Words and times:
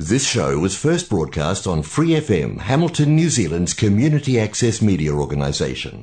This 0.00 0.26
show 0.26 0.58
was 0.58 0.76
first 0.76 1.10
broadcast 1.10 1.66
on 1.66 1.82
Free 1.84 2.12
FM, 2.18 2.60
Hamilton, 2.62 3.14
New 3.14 3.28
Zealand's 3.30 3.74
community 3.74 4.40
access 4.40 4.80
media 4.82 5.12
organisation. 5.14 5.94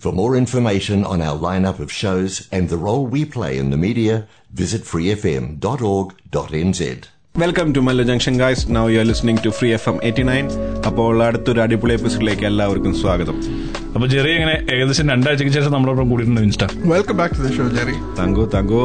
For 0.00 0.12
more 0.12 0.36
information 0.36 1.04
on 1.06 1.22
our 1.22 1.38
lineup 1.38 1.78
of 1.78 1.90
shows 1.92 2.48
and 2.52 2.68
the 2.68 2.76
role 2.78 3.06
we 3.06 3.24
play 3.26 3.56
in 3.56 3.70
the 3.70 3.80
media, 3.80 4.16
visit 4.54 4.82
freefm.org.nz. 4.92 6.80
Welcome 7.34 7.66
to 7.76 7.80
മല്ല 7.86 8.02
junction 8.10 8.34
guys 8.42 8.62
now 8.76 8.84
you 8.90 8.98
are 9.00 9.06
listening 9.08 9.42
to 9.46 9.50
free 9.56 9.68
F 9.78 9.88
M 9.90 9.98
eighty 10.08 10.24
nine 10.30 10.46
അപ്പോൾ 10.90 11.22
അടുത്തൊരു 11.26 11.60
അടിപൊളി 11.64 11.94
എപ്പിസോഡിലേക്ക് 11.98 12.46
എല്ലാവർക്കും 12.50 12.94
സ്വാഗതം 13.02 13.38
അപ്പൊ 13.95 14.05
Jerry 14.11 14.29
ഇങ്ങനെ 14.37 14.53
ഏകദേശം 14.73 15.05
രണ്ടാഴ്ചക്ക് 15.13 15.53
ശേഷം 15.55 15.71
നമ്മളോടൊപ്പം 15.75 16.09
കൂടിയിട്ടുണ്ട് 16.11 16.41
insta. 16.47 16.65
Welcome 16.93 17.15
back 17.19 17.33
to 17.37 17.41
the 17.45 17.49
show 17.57 17.63
Jerry. 17.77 17.95
Thank you 18.19 18.43
thank you. 18.55 18.81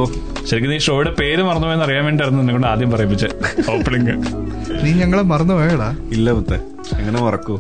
ശരിക്കും 0.49 0.71
നീ 0.73 0.79
ഷോയുടെ 0.87 1.13
പേര് 1.21 1.43
മറന്നുപോയെന്ന് 1.49 1.85
അറിയാൻ 1.87 2.05
വേണ്ടിയായിരുന്നു 2.09 2.43
എന്നെ 2.45 2.55
കൊണ്ട് 2.57 2.69
ആദ്യം 2.73 2.91
പറയിപ്പിച്ചെ 2.95 3.29
ഓപ്പണിംഗ് 3.75 4.15
നീ 4.85 4.91
ഞങ്ങളെ 5.03 5.25
മറന്നു 5.33 5.55
പോയടാ. 5.59 5.89
ഇല്ല 6.17 6.31
മുത്തേ 6.39 6.59
എങ്ങനെ 7.01 7.19
മറക്കൂ? 7.27 7.57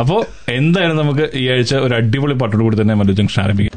അപ്പോ 0.00 0.16
എന്തായാലും 0.58 0.96
നമുക്ക് 1.02 1.26
ഈ 1.40 1.44
ആഴ്ച 1.54 1.74
ഒരു 1.86 1.94
അടിപൊളി 2.00 2.36
പാട്ടോട് 2.42 2.62
കൂടി 2.66 2.78
തന്നെ 2.82 2.96
മല്ലു 3.00 3.14
ജംഗ്ഷൻ 3.20 3.42
ആരംഭിക്കാം. 3.44 3.76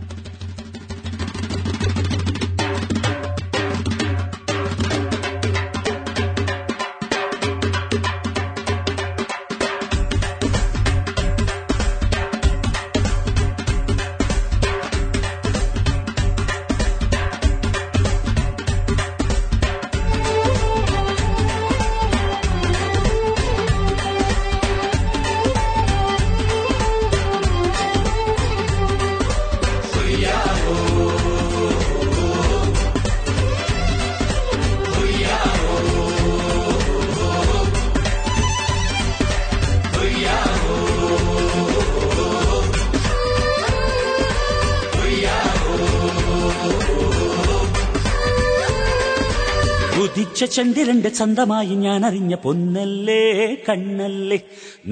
ചന്ദ്രന്റെ 51.01 51.19
ചന്തമായി 51.19 51.75
ഞാൻ 51.83 52.01
അറിഞ്ഞ 52.07 52.33
പൊന്നല്ലേ 52.43 53.21
കണ്ണല്ലേ? 53.67 54.37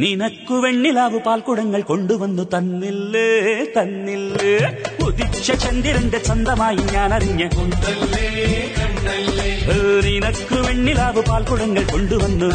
നിനക്കു 0.02 0.56
വെണ്ണിലാവ് 0.64 1.20
പാൽക്കുടങ്ങൾ 1.28 1.82
കൊണ്ടുവന്നു 1.90 2.44
തന്നില്ലേ 2.54 3.28
തന്നില്ലേ? 3.76 4.54
ഉദിച്ച 5.06 5.48
ചന്ദ്രന്റെ 5.64 6.20
ചന്തമായി 6.30 6.82
ഞാൻ 6.96 7.14
അറിഞ്ഞ 7.18 7.42
പൊന്നല്ലേ 7.56 8.26
കണ്ണല്ലേ? 8.80 9.52
നിനക്കു 10.08 10.60
വെണ്ണിലാവ് 10.68 11.24
പാൽക്കുടങ്ങൾ 11.30 11.86
കൊണ്ടുവന്നു 11.94 12.50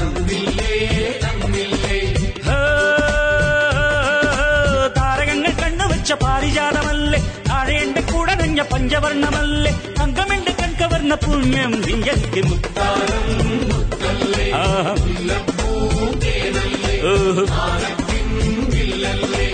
താരകങ്ങൾ 4.99 5.53
കണ്ണുവച്ച 5.63 6.13
പാരിജാതമല്ലേ? 6.25 7.21
താഴെ 7.51 7.77
എന്റെ 7.85 8.05
കൂടെ 8.13 8.35
നഞ്ഞ 8.43 8.61
പഞ്ചവർണമല്ലേ? 8.73 9.73
അങ്കമെന്റെ 10.05 10.34
കൺകവർണ 11.05 11.15
പുണ്യം. 11.15 11.73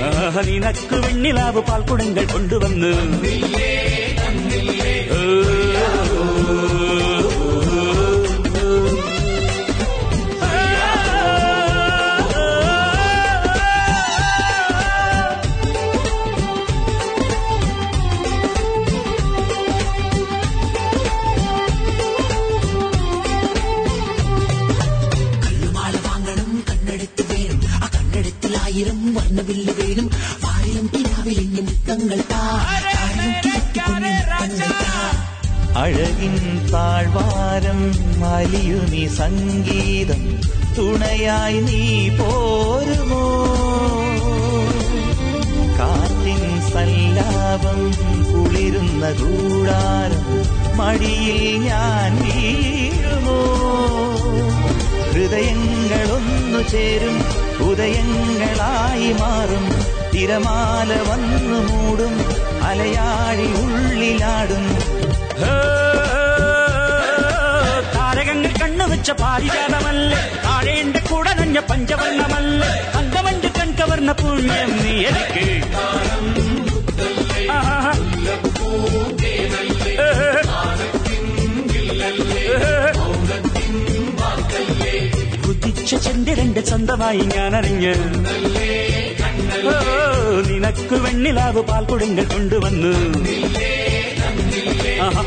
ആഹാ, 0.03 0.43
നിനക്ക് 0.43 0.95
വെണ്ണിലാവ് 0.95 1.61
പാൽക്കുടങ്ങൾ 1.61 2.25
കൊണ്ടുവന്ന്. 2.25 2.93
കല്ലുമാല 5.13 6.80
അഴകിൻ 35.81 36.69
താഴ്വാരം 36.73 37.93
അലിയുനി 38.25 39.07
സംഗീതം. 39.07 40.41
തുണയായി 40.79 41.61
നീ 41.61 42.09
പോരുമോ? 42.09 43.45
കാറ്റിൻ 45.79 46.61
സല്ലാപം 46.61 47.91
കുളിരുന്ന 48.33 49.13
കൂടാരം 49.13 50.25
മടിയിൽ 50.79 51.59
ഞാൻ 51.59 52.17
വീഴുമോ? 52.23 53.57
ഹൃദയങ്ങളൊന്നു 55.13 56.69
ചേരും 56.69 57.25
ഉദയങ്ങളായി 57.69 59.13
മാറും. 59.13 59.73
തിരമാല 60.15 61.11
വന്നു 61.11 61.73
മൂടും 61.73 62.21
അലയാഴി 62.63 63.63
ഉള്ളിലാടും. 63.63 64.91
താരകങ്ങൾ 68.31 68.53
കണ്ണുവെച്ച 68.63 69.11
പാരിജാതമല്ലേ? 69.11 70.19
താഴെ 70.45 70.73
എന്റെ 70.83 71.01
കൂടെ 71.11 71.33
നഞ്ഞ 71.35 71.59
പഞ്ചവർണമല്ലേ? 71.71 72.71
അങ്കമഞ്ച് 72.99 73.49
കൺകവർണ 73.59 74.13
പുണ്യം 74.21 74.71
നീ 74.85 74.95
എനിക്ക്. 75.11 75.45
കുതിച്ച 85.47 85.95
ചന്ദ്രന്റെ 85.95 86.63
സ്വന്തമായി 86.65 87.23
ഞാൻ 87.35 87.57
അറിഞ്ഞ് 87.57 87.95
നിനക്ക് 90.51 90.97
വെണ്ണിലാവ് 91.05 91.63
പാൽ 91.63 91.85
കൊടുങ്ങൾ 91.85 92.25
കൊണ്ടുവന്നു. 92.25 92.93
ആഹാ. 95.07 95.23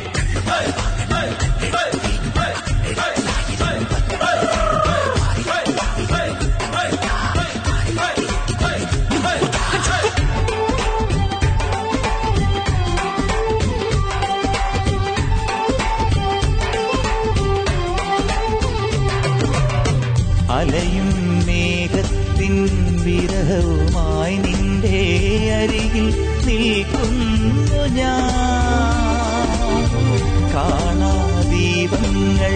കാണാദീപങ്ങൾ 31.84 32.54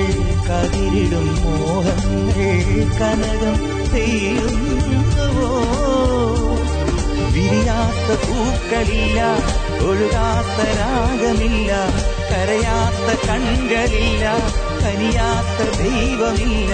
കതിരിടും 0.47 1.25
മോഹങ്ങൾ 1.44 2.38
കനകം 3.00 3.57
ചെയ്യുന്നുവോ 3.94 5.50
വിരിയാത്ത 7.33 8.07
പൂക്കളില്ല 8.24 9.19
ഒഴുകാത്ത 9.89 10.59
രാഗമില്ല 10.79 11.71
കരയാത്ത 12.31 13.09
കൺകളില്ല 13.27 14.25
കനിയാത്ത 14.83 15.59
ദൈവമില്ല. 15.81 16.73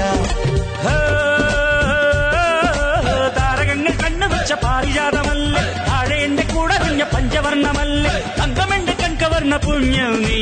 താരകങ്ങൾ 3.38 3.94
കണ്ണു 4.04 4.28
വെച്ച 4.34 4.54
പാരിജാതമല്ല? 4.66 5.56
താഴേന്റെ 5.90 6.46
കൂടെ 6.54 6.78
നഞ്ഞ 6.86 7.04
പഞ്ചവർണമല്ലേ? 7.16 8.16
തങ്കമെന്റെ 8.42 8.96
കൺകവർണ 9.04 9.56
പുണ്യം 9.66 10.16
നീ. 10.26 10.40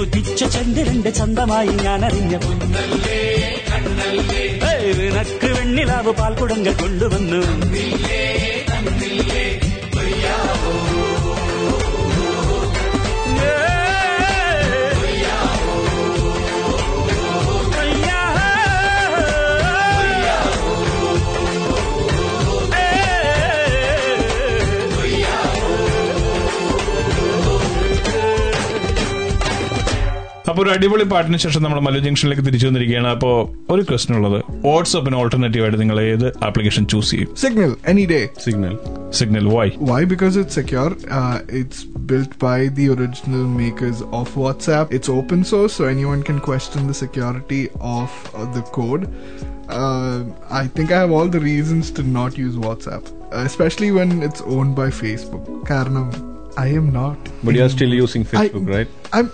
ഉദിച്ച 0.00 0.44
ചന്ദ്രന്റെ 0.44 1.10
ചന്തമായി 1.10 1.68
ഞാൻ 1.68 2.04
അറിഞ്ഞ 2.04 2.34
നിനക്ക് 4.98 5.46
വെണ്ണിലാവ് 5.46 6.10
പാൽക്കുടങ്ങൾ 6.10 6.72
കൊണ്ടുവന്നു. 6.72 7.40
അപ്പൊ 30.50 30.62
ഒരു 30.62 30.70
അടിപൊളി 30.70 31.04
പാട്ടിന് 31.12 31.36
ശേഷം 31.36 31.62
നമ്മൾ 31.62 31.80
മല്ലു 31.86 32.00
ജംഗ്ഷനിലേക്ക് 32.04 32.44
തിരിച്ചു 32.46 32.66
വന്നിരിക്കുകയാണ്. 32.66 33.08
അപ്പോ 33.08 33.30
ഒരു 33.70 33.82
ക്വസ്റ്റൻ 33.82 34.14
ഉള്ളത് 34.18 34.36
വാട്സ്ആപ്പിന് 34.66 35.16
ഓൾട്ടർനേറ്റീവ് 35.16 35.64
ആയിട്ട് 35.64 35.80
നിങ്ങൾ 35.80 36.00
ഏത് 36.00 36.26
ആപ്ലിക്കേഷൻ 36.46 36.86
ചൂസ് 36.86 37.10
ചെയ്യും? 37.10 37.30
Signal 37.42 37.72
any 37.92 38.04
day 38.12 38.20
Signal 38.44 38.74
Signal 39.18 39.46
why 39.56 39.66
why 39.90 40.00
because 40.04 40.38
it 40.38 40.50
secure 40.50 40.88
it's 41.60 41.82
build 42.10 42.38
by 42.42 42.58
the 42.78 42.86
original 42.88 43.44
makers 43.60 44.02
of 44.20 44.32
WhatsApp 44.38 44.94
it's 44.94 45.10
open 45.10 45.44
source 45.44 45.76
so 45.78 45.84
any 45.90 46.04
one 46.04 46.22
can 46.30 46.38
question 46.48 46.88
the 46.88 46.90
security 46.90 47.62
of 47.98 48.18
the 48.56 48.64
code 48.70 49.04
I 50.54 50.64
think 50.78 50.92
I 50.92 50.98
have 50.98 51.14
all 51.14 51.30
the 51.30 51.42
reasons 51.50 51.92
to 51.98 52.04
not 52.18 52.40
use 52.40 52.56
WhatsApp 52.66 53.06
especially 53.44 53.90
when 53.90 54.24
it's 54.24 54.42
own 54.58 54.74
by 54.74 54.88
Facebook 55.02 55.68
കാരണം 55.70 56.08
I 56.58 56.68
am 56.68 56.92
not. 56.92 57.16
But 57.44 57.54
you 57.54 57.64
are 57.64 57.68
still 57.68 57.92
using 57.94 58.24
Facebook, 58.24 58.68
I, 58.68 58.78
right? 58.78 58.88
I'm. 59.12 59.30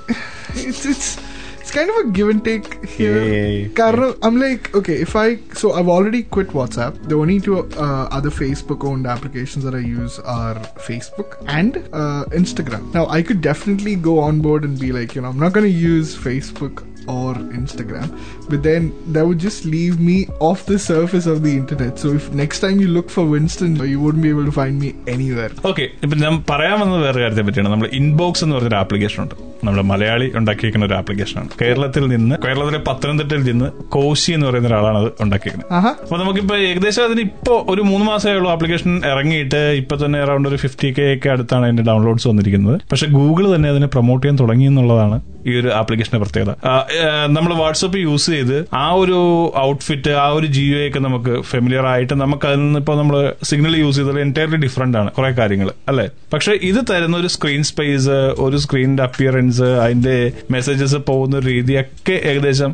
It's 0.55 0.85
it's 0.85 1.19
it's 1.59 1.71
kind 1.71 1.89
of 1.89 1.97
a 1.97 2.11
give 2.11 2.29
and 2.29 2.45
take 2.45 2.85
here. 2.87 3.25
Yeah, 3.25 3.47
yeah, 3.47 3.93
yeah. 3.95 4.13
I'm 4.23 4.39
like, 4.39 4.75
okay, 4.75 4.97
if 5.01 5.17
I 5.17 5.39
so 5.55 5.73
I've 5.73 5.89
already 5.89 6.23
quit 6.23 6.49
WhatsApp. 6.49 7.09
The 7.09 7.17
only 7.17 7.41
two 7.41 7.61
uh, 7.61 8.09
other 8.19 8.31
Facebook-owned 8.31 9.07
applications 9.07 9.65
that 9.65 9.75
I 9.75 9.79
use 9.79 10.19
are 10.21 10.57
Facebook 10.89 11.43
and 11.49 11.79
uh, 11.93 12.27
Instagram. 12.43 12.93
Now 12.93 13.07
I 13.07 13.23
could 13.23 13.41
definitely 13.41 13.97
go 13.97 14.19
on 14.19 14.43
board 14.43 14.65
and 14.65 14.79
be 14.79 14.93
like, 14.93 15.15
you 15.15 15.23
know, 15.23 15.31
I'm 15.31 15.41
not 15.41 15.55
going 15.55 15.65
to 15.65 15.79
use 15.87 16.15
Facebook 16.15 16.87
or 17.07 17.35
Instagram, 17.61 18.09
but 18.51 18.63
then 18.63 18.83
that 19.15 19.25
would 19.27 19.39
just 19.39 19.65
leave 19.67 20.01
me 20.01 20.17
off 20.41 20.65
the 20.67 20.79
surface 20.79 21.27
of 21.27 21.43
the 21.43 21.53
internet. 21.61 21.99
So 21.99 22.09
if 22.19 22.33
next 22.35 22.61
time 22.61 22.81
you 22.81 22.89
look 22.89 23.09
for 23.11 23.25
Winston, 23.27 23.77
you 23.93 23.99
wouldn't 24.01 24.23
be 24.23 24.31
able 24.35 24.45
to 24.45 24.55
find 24.61 24.75
me 24.85 24.91
anywhere. 25.15 25.51
Okay, 25.71 25.89
ഇപ്പൊ 26.05 26.17
ഞാൻ 26.25 26.37
പറയാൻ 26.51 26.77
വന്നത് 26.83 27.03
വേറെ 27.07 27.19
കാര്യത്തെ 27.23 27.45
പറ്റിയാണ് 27.49 27.73
നമ്മൾ 27.75 27.89
inbox 28.01 28.45
എന്ന് 28.47 28.57
പറഞ്ഞൊരു 28.57 28.79
ആപ്ലിക്കേഷൻ 28.83 29.21
ഉണ്ട് 29.25 29.35
നമ്മുടെ 29.67 29.85
മലയാളി 29.91 30.27
ഉണ്ടാക്കിയിരിക്കുന്ന 30.39 30.87
ഒരു 30.87 30.97
ആപ്ലിക്കേഷനാണ് 31.01 31.49
കേരളത്തിൽ 31.63 32.05
നിന്ന് 32.15 32.35
കേരളത്തിലെ 32.47 32.81
പത്തനംതിട്ടയിൽ 32.89 33.45
നിന്ന് 33.51 33.69
കോശി 33.97 34.33
എന്ന് 34.33 34.47
പറയുന്ന 34.49 34.69
ഒരാളാണ് 34.69 34.99
അത് 35.03 35.11
ഉണ്ടാക്കിയിരിക്കുന്നത്. 35.25 35.71
അപ്പൊ 36.05 36.17
നമുക്കിപ്പോ 36.23 36.57
ഏകദേശം 36.71 37.05
അതിന് 37.09 37.21
ഇപ്പോ 37.29 37.55
ഒരു 37.75 37.83
മൂന്ന് 37.83 38.07
മാസമേ 38.11 38.35
ഉള്ളൂ 38.35 38.51
ആപ്ലിക്കേഷൻ 38.51 38.91
ഇറങ്ങിയിട്ട് 39.13 39.63
ഇപ്പൊ 39.83 39.97
തന്നെ 40.05 40.21
അറൌണ്ട് 40.25 40.49
ഒരു 40.49 40.57
ഫിഫ്റ്റി 40.65 40.91
കെ 40.99 41.07
ഒക്കെ 41.15 41.29
അടുത്താണ് 41.35 41.65
അതിന്റെ 41.69 41.87
ഡൗൺലോഡ്സ് 41.91 42.29
വന്നിരിക്കുന്നത് 42.29 42.77
പക്ഷെ 42.93 43.07
ഗൂഗിൾ 43.19 43.55
തന്നെ 43.55 43.69
അതിനെ 43.69 43.87
പ്രൊമോട്ട് 43.87 44.23
ചെയ്യാൻ 44.27 44.39
തുടങ്ങി 44.43 44.65
എന്നുള്ളതാണ് 44.65 45.17
ഈ 45.49 45.55
ഒരു 45.61 45.71
ആപ്ലിക്കേഷന്റെ 45.81 46.21
പ്രത്യേകത. 46.25 46.53
നമ്മൾ 47.37 47.53
വാട്സപ്പ് 47.63 47.99
യൂസ് 48.07 48.29
ചെയ്ത് 48.35 48.57
ആ 48.83 48.87
ഒരു 49.03 49.19
ഔട്ട്ഫിറ്റ് 49.69 50.13
ആ 50.25 50.27
ഒരു 50.39 50.49
ജിയോ 50.57 50.81
ഒക്കെ 50.89 51.01
നമുക്ക് 51.07 51.33
ഫെമിലിയർ 51.51 51.87
ആയിട്ട് 51.93 52.15
നമുക്ക് 52.23 52.47
അതിൽ 52.51 52.61
നിന്ന് 52.65 52.81
ഇപ്പോൾ 52.83 52.97
നമ്മൾ 53.01 53.17
സിഗ്നൽ 53.51 53.75
യൂസ് 53.83 53.97
ചെയ്തത് 54.01 54.21
എന്റയർലി 54.27 54.61
ഡിഫറെന്റ് 54.65 54.99
ആണ് 55.01 55.11
കുറെ 55.17 55.31
കാര്യങ്ങൾ 55.41 55.71
അല്ലെ? 55.91 56.07
പക്ഷെ 56.35 56.53
ഇത് 56.71 56.81
തരുന്ന 56.91 57.17
ഒരു 57.23 57.31
സ്ക്രീൻ 57.35 57.63
സ്പേസ് 57.71 58.17
ഒരു 58.47 58.59
സ്ക്രീനിന്റെ 58.65 59.03
അപ്പിയറൻസ് 59.09 59.69
അതിന്റെ 59.85 60.17
മെസ്സേജസ് 60.55 61.01
പോകുന്ന 61.11 61.41
രീതിയൊക്കെ 61.51 62.17
ഏകദേശം 62.31 62.71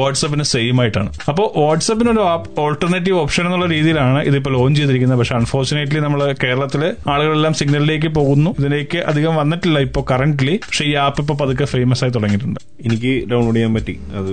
വാട്സപ്പിന് 0.00 0.46
സെയിം 0.52 0.80
ആയിട്ടാണ്. 0.84 1.10
അപ്പോൾ 1.32 1.46
വാട്സപ്പിന് 1.62 2.10
ഒരു 2.14 2.22
ഓൾട്ടർനേറ്റീവ് 2.64 3.16
ഓപ്ഷൻ 3.24 3.44
എന്നുള്ള 3.48 3.68
രീതിയിലാണ് 3.74 4.20
ഇതിപ്പോൾ 4.30 4.54
ലോഞ്ച് 4.58 4.78
ചെയ്തിരിക്കുന്നത്. 4.80 5.20
പക്ഷെ 5.22 5.36
അൺഫോർച്ചുനേറ്റ്ലി 5.40 6.02
നമ്മൾ 6.06 6.20
കേരളത്തിലെ 6.44 6.90
ആളുകളെല്ലാം 7.14 7.54
സിഗ്നലിലേക്ക് 7.60 8.10
പോകുന്നു. 8.18 8.52
ഇതിലേക്ക് 8.60 8.98
അധികം 9.12 9.34
വന്നിട്ടില്ല 9.42 9.78
ഇപ്പോൾ 9.88 10.04
കറന്റ്ലി 10.12 10.56
പക്ഷേ 10.68 10.84
ഈ 10.90 10.94
ആപ്പ് 11.06 11.20
ഇപ്പോൾ 11.24 11.38
പതുക്കെ 11.42 11.68
ഫേമസ് 11.74 11.99
ആയി 12.04 12.14
തുടങ്ങിയിട്ടുണ്ട്. 12.16 12.60
എനിക്ക് 12.88 13.12
ഡൗൺലോഡ് 13.30 13.56
ചെയ്യാൻ 13.56 13.72
പറ്റി. 13.78 13.94
അത് 14.18 14.32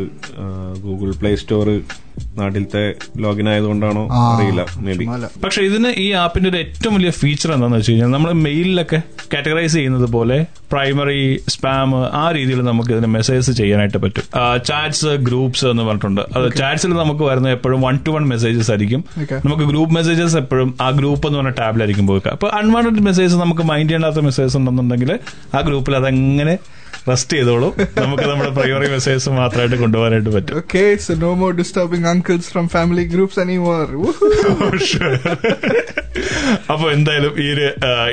ഗൂഗിൾ 0.83 1.09
പ്ലേ 1.21 1.31
സ്റ്റോർ 1.41 1.67
നാട്ടിലത്തെ 2.37 2.83
ലോഗിൻ 3.23 3.47
ആയതുകൊണ്ടാണോ 3.49 4.03
അറിയില്ല. 4.33 4.61
മേ 4.85 4.93
ബി 4.99 5.05
പക്ഷെ 5.43 5.61
ഇതിന് 5.69 5.89
ഈ 6.03 6.05
ആപ്പിന്റെ 6.21 6.47
ഒരു 6.51 6.57
ഏറ്റവും 6.61 6.93
വലിയ 6.97 7.11
ഫീച്ചർ 7.21 7.49
എന്താണെന്ന് 7.55 7.79
വെച്ച് 7.79 7.91
കഴിഞ്ഞാൽ 7.91 8.11
നമ്മൾ 8.15 8.31
മെയിലിലൊക്കെ 8.45 8.99
കാറ്റഗറൈസ് 9.33 9.75
ചെയ്യുന്നത് 9.77 10.07
പോലെ 10.15 10.37
പ്രൈമറി 10.71 11.21
സ്പാം 11.53 11.91
ആ 12.21 12.23
രീതിയിൽ 12.37 12.61
നമുക്ക് 12.69 12.91
ഇതിന് 12.95 13.09
മെസ്സേജ് 13.17 13.51
ചെയ്യാനായിട്ട് 13.59 13.99
പറ്റും. 14.05 14.23
ചാറ്റ്സ് 14.69 15.11
ഗ്രൂപ്പ്സ് 15.27 15.67
എന്ന് 15.73 15.83
പറഞ്ഞിട്ടുണ്ട്. 15.89 16.23
അത് 16.37 16.47
ചാറ്റ്സിൽ 16.61 16.93
നമുക്ക് 17.03 17.23
വരുന്ന 17.29 17.53
എപ്പോഴും 17.57 17.81
വൺ 17.87 17.97
ടു 18.07 18.13
വൺ 18.15 18.25
മെസ്സേജസ് 18.33 18.71
ആയിരിക്കും 18.71 19.03
നമുക്ക് 19.45 19.67
ഗ്രൂപ്പ് 19.73 19.93
മെസ്സേജസ് 19.95 20.37
എപ്പോഴും 20.43 20.71
ആ 20.81 20.89
ഗ്രൂപ്പ് 21.01 21.27
എന്ന് 21.27 21.39
പറഞ്ഞ 21.39 21.53
ടാബിലായിരിക്കും 21.61 22.07
പോവുക. 22.07 22.27
അപ്പൊ 22.37 22.49
അൺവാണ്ടഡ് 22.61 23.05
മെസ്സേജസ് 23.09 23.39
നമുക്ക് 23.45 23.61
മൈൻഡ് 23.61 23.87
ചെയ്യേണ്ടാത്ത 23.87 24.25
മെസ്സേജസ് 24.29 24.57
ഉണ്ടെന്നുണ്ടെങ്കിൽ 24.57 25.13
ആ 25.55 25.61
ഗ്രൂപ്പിൽ 25.69 25.95
അതെങ്ങനെ 26.01 26.55
റെസ്റ്റ് 27.09 27.35
ചെയ്തോളൂ. 27.37 27.69
നമുക്ക് 28.01 28.25
നമ്മുടെ 28.31 28.51
പ്രയോറി 28.57 28.87
മെസ്സേജസ് 28.93 29.29
മാത്രമായിട്ട് 29.41 29.77
കൊണ്ടുപോകാനായിട്ട് 29.83 30.31
പറ്റും. 30.35 30.55
Okay 30.61 30.83
so 31.05 31.13
no 31.25 31.31
more 31.41 31.51
disturbing 31.59 32.07
uncles 32.13 32.49
from 32.53 32.67
family 32.75 33.05
groups 33.13 33.39
any 33.45 33.57
more 33.67 33.85
അപ്പോൾ 36.73 36.87
എന്തായാലും 36.95 37.33
ഈ 37.43 37.47
ഒരു 37.53 37.65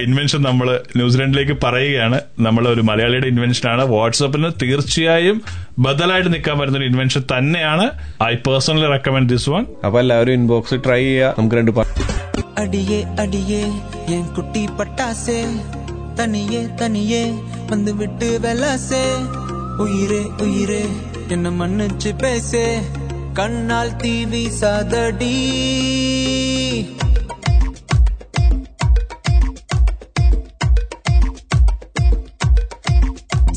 ഇൻവെൻഷൻ 0.07 0.41
നമ്മൾ 0.49 0.69
ന്യൂസിലൻഡിലേക്ക് 0.99 1.55
പറയുകയാണ്. 1.65 2.19
നമ്മൾ 2.47 2.65
ഒരു 2.73 2.83
മലയാളിയുടെ 2.89 3.29
ഇൻവെൻഷനാണ് 3.33 3.85
വാട്സപ്പിന് 3.95 4.51
തീർച്ചയായും 4.63 5.39
ബദലായിട്ട് 5.85 6.31
നിൽക്കാൻ 6.35 6.57
പറ്റുന്ന 6.59 6.81
ഒരു 6.83 6.89
ഇൻവെൻഷൻ 6.93 7.23
തന്നെയാണ്. 7.33 7.87
I 8.31 8.35
personally 8.49 8.89
recommend 8.97 9.31
this 9.35 9.51
one 9.55 9.65
അപ്പൊ 9.87 9.99
എല്ലാവരും 10.01 10.35
ഇൻബോക്സ് 10.41 10.79
ട്രൈ 10.87 11.03
ചെയ്യാം 11.05 11.33
നമുക്ക് 11.39 11.57
രണ്ട് 11.57 11.73
അടിയേ 12.63 12.99
അടിയേ 13.23 13.63
കുട്ടി 14.37 14.63
പട്ടാസേ. 14.79 15.39
தனியே 16.15 16.69
தனியே 16.77 17.35
வந்து 17.69 17.95
விட்டு 17.95 18.39
வெலசே 18.43 19.05
உயிரே 19.79 20.23
உயிரே 20.41 20.85
என்ன 21.29 21.51
மன்னிச்சு 21.51 22.19
பேசே. 22.19 22.81
கண்ணால் 23.33 23.97
தீவி 23.97 24.49
சாதடி 24.61 25.37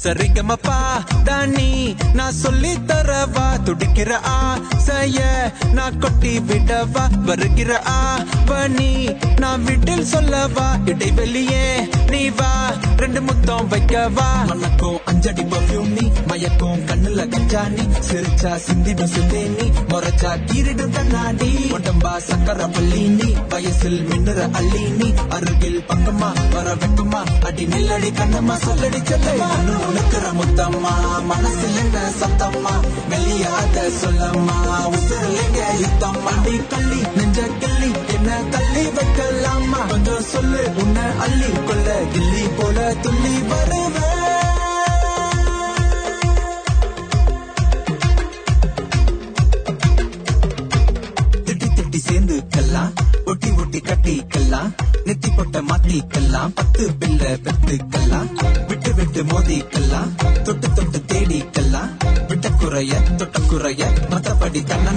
சரிகமப்பா 0.07 0.77
தானி 1.24 1.69
நான் 2.13 2.33
சொல்லி 2.33 2.74
தரவா 2.86 3.48
துடிக்கிற 3.65 4.12
ஆ 4.27 4.38
ஆசைய 4.69 5.19
நான் 5.73 5.97
கொட்டி 5.99 6.31
விடவா? 6.40 7.04
வருகிற 7.26 7.71
ஆ 7.90 7.95
ஆவணி 7.97 8.92
நான் 9.40 9.64
விட்டில் 9.64 10.06
சொல்லவா? 10.06 10.68
இடைவெளியே 10.85 11.66
நீ 12.11 12.30
வா 12.30 12.52
ரெண்டு 12.97 13.21
முத்தம் 13.21 13.68
வைக்கவா? 13.68 14.28
மனக்கும் 14.45 14.99
அஞ்சடி 15.06 15.44
பர்ஃபியூம் 15.45 15.92
நீ 15.97 16.06
மயக்கும் 16.30 16.85
கண்ணுல 16.90 17.21
கஞ்சாணி 17.33 17.85
சிரிச்சா 18.07 18.54
சிந்தி 18.57 18.94
சிந்தே 19.07 19.44
நீ 19.57 19.68
முறைச்சா 19.92 20.31
கீரிடும் 20.47 20.95
கண்ணாடி. 20.97 21.52
உடம்பா 21.71 22.14
சக்கர 22.19 22.68
பள்ளி 22.68 23.04
நீ 23.18 23.30
வயசில் 23.54 23.99
மின்னுற 24.09 24.40
அள்ளி 24.54 24.83
நீ 24.99 25.09
அருகில் 25.30 25.81
பக்கமா 25.90 26.31
வர 26.56 26.68
வெக்கமா 26.76 27.21
அடி 27.49 27.66
நில்லடி 27.66 28.11
கண்ணம்மா 28.11 28.57
சொல்லடி 28.66 29.02
செல்லமா 29.09 29.52
உனக்குற 29.97 30.25
முத்தம்மா 30.33 30.92
மனசில் 31.30 31.77
என்ன 31.81 31.97
சத்தம்மா? 32.19 32.73
வெளியாத 33.11 33.85
சொல்லம்மா 33.97 34.57
உசுரில் 34.89 35.39
யுத்தம் 35.81 36.21
அடி 36.25 36.56
கள்ளி 36.71 36.99
நெஞ்ச 37.16 37.39
கிள்ளி 37.61 37.89
என்ன 38.16 38.30
தள்ளி 38.54 38.83
வைக்கலாமா 38.97 39.81
கொஞ்சம் 39.89 40.27
சொல்லு 40.31 40.63
உன்னை 40.83 41.07
அள்ளி 41.25 41.51
கொள்ள 41.61 41.87
கில்லி 42.13 42.45
போல 42.57 42.77
துள்ளி 43.01 43.35
வருவேன். 43.49 44.06
திட்டி 51.47 51.68
திட்டி 51.77 51.99
சேர்ந்துக்கலாம் 52.07 52.92
ஒட்டி 53.25 53.49
ஒட்டி 53.57 53.80
கட்டிக்கலாம் 53.81 54.71
நெத்தி 55.06 55.30
பொட்ட 55.37 55.61
மாத்திக்கலாம் 55.69 56.54
பத்து 56.54 56.83
பிள்ளை 56.99 57.31
பெத்துக்கலாம் 57.45 58.30
விட்டு 58.97 59.23
மோதிக்கலாம். 59.23 60.42
தொட்டு 60.42 60.73
தொட்டு 60.73 61.04
தேடிக்கலாம். 61.07 61.89
விட்ட 62.27 62.49
குறைய 62.49 62.94
தொட்ட 63.18 63.39
குறைய. 63.39 63.94
மத்தபடி 64.09 64.63
தன்னா 64.63 64.92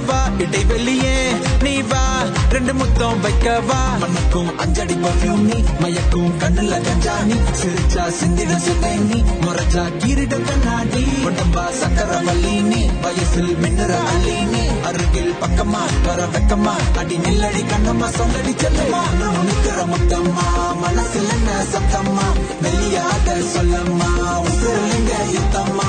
வா 0.00 0.18
இடைவெளியே 0.38 1.14
நீ 1.62 1.74
வா. 1.82 2.02
ரெண்டு 2.50 2.72
முத்தம் 2.74 3.20
வைக்கவா? 3.24 3.78
மனக்கும் 4.02 4.50
அஞ்சடி 4.58 4.96
பர்ஃபியூம் 5.04 5.42
நீ 5.42 5.58
மயக்கும் 5.80 6.32
கண்ணுல 6.38 6.74
கஞ்சா 6.80 7.14
நீ. 7.22 7.36
சிரிச்சா 7.60 8.04
சிந்திட 8.18 8.52
சிந்தை 8.58 8.92
நீ 9.02 9.18
முறைச்சா 9.44 9.84
கீரிட 9.98 10.34
கண்ணாடி 10.48 11.02
உடம்பா 11.28 11.64
சக்கர 11.80 12.10
வள்ளி 12.26 12.54
நீ 12.62 12.80
வயசில் 13.04 13.52
மின்னுற 13.56 13.92
அள்ளி 14.12 14.36
நீ. 14.52 14.64
அருகில் 14.82 15.34
பக்கமா 15.40 15.82
வர 16.06 16.20
வெக்கமா. 16.34 16.74
அடி 16.98 17.18
நில்லடி 17.18 17.62
கண்ணம்மா 17.72 18.10
சொல்லடி 18.18 18.54
செல்லமா 18.62 19.02
நிக்கிற 19.48 19.78
முத்தம்மா 19.92 20.46
மனசுல 20.82 21.32
என்ன 21.36 21.50
சத்தம்மா? 21.72 22.26
வெளியாக 22.62 23.26
சொல்லம்மா 23.54 24.10
உசுருங்க 24.44 25.12
யுத்தம்மா 25.34 25.85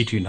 എഫ് 0.00 0.16
എം 0.18 0.24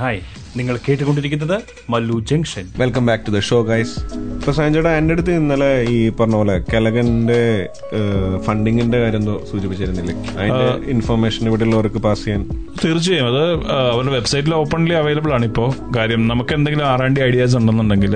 നിങ്ങൾ 0.58 0.76
കേട്ടുകൊണ്ടിരിക്കുന്നത് 0.86 1.58
Mallu 1.94 2.16
junction. 2.30 2.66
Welcome 2.78 3.04
back 3.10 3.24
to 3.26 3.32
the 3.36 3.40
show 3.50 3.58
guys 3.70 3.96
ഇപ്പൊ 4.38 4.52
സാഞ്ചേട്ടാ 4.60 4.92
എന്റെ 5.00 5.14
അടുത്ത് 5.16 5.34
ഇന്നലെ 5.40 5.72
ഈ 5.96 5.98
പറഞ്ഞ 6.20 6.36
പോലെ 6.40 6.56
കലകന്റെ 6.74 7.42
ഫണ്ടിങ്ങിന്റെ 8.46 9.00
കാര്യം 9.04 9.20
എന്തോ 9.20 9.36
സൂചിപ്പിച്ചിരുന്നില്ലേ? 9.52 10.16
അതിന്റെ 10.40 10.68
ഇൻഫർമേഷൻ 10.94 11.44
ഇവിടെ 11.52 11.64
ഉള്ളവർക്ക് 11.68 12.02
പാസ് 12.08 12.24
ചെയ്യാൻ. 12.26 12.44
തീർച്ചയായും. 12.84 13.28
അത് 13.32 13.44
അവരുടെ 13.92 14.12
വെബ്സൈറ്റിൽ 14.18 14.54
ഓപ്പൺലി 14.54 14.94
അവൈലബിൾ 14.94 15.34
ആണ് 15.34 15.46
ഇപ്പോൾ 15.46 15.70
കാര്യം 15.98 16.28
നമുക്ക് 16.28 16.54
എന്തെങ്കിലും 16.54 16.86
ആർ 16.88 17.04
ആൻഡ് 17.04 17.22
ഐഡിയാസ് 17.22 17.58
ഉണ്ടെന്നുണ്ടെങ്കിൽ 17.58 18.16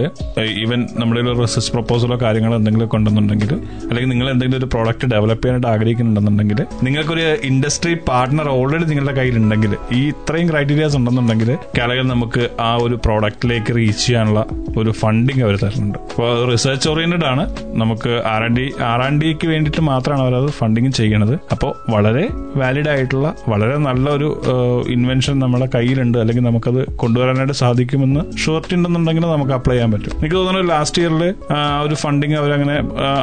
ഈവൻ 0.64 0.88
നമ്മുടെ 1.00 1.22
ഒരു 1.22 1.42
റിസർച്ച് 1.42 1.72
പ്രപ്പോസലോ 1.72 2.18
കാര്യങ്ങളോ 2.22 2.56
എന്തെങ്കിലും 2.56 2.90
ഉണ്ടെന്നുണ്ടെങ്കിൽ 2.96 3.54
അല്ലെങ്കിൽ 3.90 4.10
നിങ്ങൾ 4.10 4.30
എന്തെങ്കിലും 4.30 4.60
ഒരു 4.60 4.66
പ്രോഡക്റ്റ് 4.66 5.08
ഡെവലപ്പ് 5.08 5.44
ചെയ്യാനായിട്ട് 5.44 5.68
ആഗ്രഹിക്കുന്നുണ്ടെന്നുണ്ടെങ്കിൽ 5.68 6.60
നിങ്ങൾക്കൊരു 6.84 7.22
ഇൻഡസ്ട്രി 7.22 7.94
പാർട്ട്ണർ 8.10 8.50
ഓൾറെഡി 8.50 8.84
നിങ്ങളുടെ 8.84 9.12
കയ്യിലുണ്ടെങ്കിൽ 9.12 9.76
ഈ 9.92 10.02
ഇത്രയും 10.10 10.50
ക്രൈറ്റീരിയാസ് 10.50 10.98
ഉണ്ടെന്നുണ്ടെങ്കിൽ 10.98 11.58
കാലകൾ 11.78 12.04
നമുക്ക് 12.04 12.50
ആ 12.60 12.76
ഒരു 12.76 12.96
പ്രോഡക്റ്റിലേക്ക് 13.06 13.76
റീച്ച് 13.76 14.06
ചെയ്യാനുള്ള 14.06 14.46
ഒരു 14.78 14.92
ഫണ്ടിങ് 14.92 15.44
അവർ 15.44 15.56
തരുന്നുണ്ട്. 15.64 15.98
അപ്പോൾ 15.98 16.52
റിസർച്ച് 16.52 16.90
ഓറിയന്റഡ് 16.90 17.26
ആണ്. 17.26 17.44
നമുക്ക് 17.82 18.10
R 18.10 18.44
and 18.44 18.58
D 18.58 18.74
R 18.82 19.02
and 19.02 19.26
ഡിക്ക് 19.26 19.48
വേണ്ടിയിട്ട് 19.48 19.82
മാത്രമാണ് 19.82 20.24
അവരത് 20.24 20.50
ഫണ്ടിങ് 20.50 20.92
ചെയ്യണത് 20.92 21.36
അപ്പോൾ 21.52 21.74
വളരെ 21.90 22.28
വാലിഡ് 22.56 22.90
ആയിട്ടുള്ള 22.90 23.36
വളരെ 23.50 23.78
നല്ലൊരു 23.78 24.30
ഇൻവെൻഷൻ 24.96 25.40
നമ്മുടെ 25.40 25.68
കയ്യിലുണ്ട് 25.76 26.18
അല്ലെങ്കിൽ 26.18 26.44
നമുക്കത് 26.44 26.82
കൊണ്ടുവരാനായിട്ട് 27.02 27.54
സാധിക്കുമെന്ന് 27.54 28.22
ഷുവർട്ടി 28.38 28.74
ഉണ്ടെന്നുണ്ടെങ്കിൽ 28.76 29.26
നമുക്ക് 29.26 29.52
അപ്ലൈ 29.52 29.74
ചെയ്യാൻ 29.74 29.92
പറ്റും. 29.92 30.14
എനിക്ക് 30.20 30.36
തോന്നുന്നു 30.36 30.70
ലാസ്റ്റ് 30.74 31.02
ഇയറിൽ 31.02 31.24
ഒരു 31.88 31.96
ഫണ്ടിങ് 31.96 32.34
അവരങ്ങനെ 32.34 32.76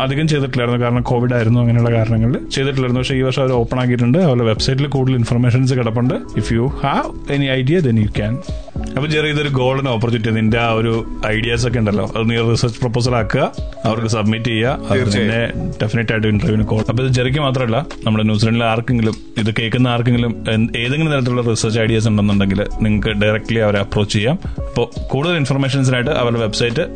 അധികം 0.02 0.28
ചെയ്തിട്ടില്ലായിരുന്നു. 0.28 0.80
കാരണം 0.84 1.02
കോവിഡ് 1.02 1.34
ആയിരുന്നു 1.34 1.60
അങ്ങനെയുള്ള 1.60 1.92
കാരണങ്ങളിൽ 1.96 2.38
ചെയ്തിട്ടില്ലായിരുന്നു. 2.54 3.00
പക്ഷേ 3.00 3.14
ഈ 3.14 3.22
വർഷം 3.22 3.42
അവർ 3.42 3.52
ഓപ്പൺ 3.52 3.80
ആക്കിയിട്ടുണ്ട്. 3.80 4.18
അവരുടെ 4.18 4.44
വെബ്സൈറ്റിൽ 4.44 4.86
കൂടുതൽ 4.86 5.16
ഇൻഫർമേഷൻസ് 5.16 5.74
കിടപ്പുണ്ട്. 5.74 6.14
If 6.36 6.52
you 6.52 6.66
have 6.84 7.32
any 7.32 7.48
idea 7.58 7.80
then 7.80 7.98
you 8.00 8.06
can 8.18 8.34
അപ്പൊ 8.96 9.06
ചെറിയ 9.12 9.34
ഇതൊരു 9.34 9.50
ഗോൾഡൻ 9.58 9.86
ഓപ്പർച്യൂണിറ്റി 9.88 10.32
നിന്റെ 10.38 10.58
ആ 10.66 10.70
ഒരു 10.80 10.92
ഐഡിയാസ് 11.26 11.64
ഒക്കെ 11.68 11.78
ഉണ്ടല്ലോ. 11.82 12.04
അത് 12.16 12.24
നീ 12.30 12.36
റിസർച്ച് 12.50 12.80
പ്രപ്പോസൽ 12.80 13.14
ആക്കുക. 13.20 13.42
അവർക്ക് 13.88 14.10
സബ്മിറ്റ് 14.16 14.50
ചെയ്യുക. 14.52 14.96
നിന്നെ 15.16 15.42
ഡെഫിനറ്റ് 15.82 16.12
ആയിട്ട് 16.14 16.28
ഇന്റർവ്യൂവിന് 16.32 16.66
കോൾ 16.72 16.82
അപ്പൊ 16.90 17.02
ഇത് 17.04 17.10
ജെറിക്ക് 17.18 17.40
മാത്രമല്ല 17.46 17.78
നമ്മുടെ 18.06 18.24
ന്യൂസിലൻഡിലെ 18.30 18.66
ആർക്കെങ്കിലും 18.72 19.16
ഇത് 19.42 19.50
കേൾക്കുന്ന 19.60 19.88
ആർക്കെങ്കിലും 19.94 20.32
ഏതെങ്കിലും 20.82 21.12
തരത്തിലുള്ള 21.14 21.44
റിസർച്ച് 21.50 21.80
ഐഡിയാസ് 21.86 22.08
ഉണ്ടെന്നുണ്ടെങ്കിൽ 22.12 22.62
നിങ്ങൾക്ക് 22.86 23.14
ഡയറക്ട്ലി 23.22 23.60
അവരെ 23.68 23.80
അപ്രോച്ച് 23.84 24.14
ചെയ്യാം. 24.16 24.38
അപ്പോൾ 24.70 24.86
കൂടുതൽ 25.12 25.36
ഇൻഫർമേഷൻസിനായിട്ട് 25.42 26.12
അവരുടെ 26.24 26.42
വെബ്സൈറ്റ് 26.46 26.86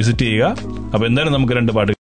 വിസിറ്റ് 0.00 0.26
ചെയ്യുക. 0.26 0.54
അപ്പൊ 0.94 1.04
എന്തായാലും 1.10 1.34
നമുക്ക് 1.38 1.56
രണ്ട് 1.60 1.72
പാട്ട് 1.78 1.99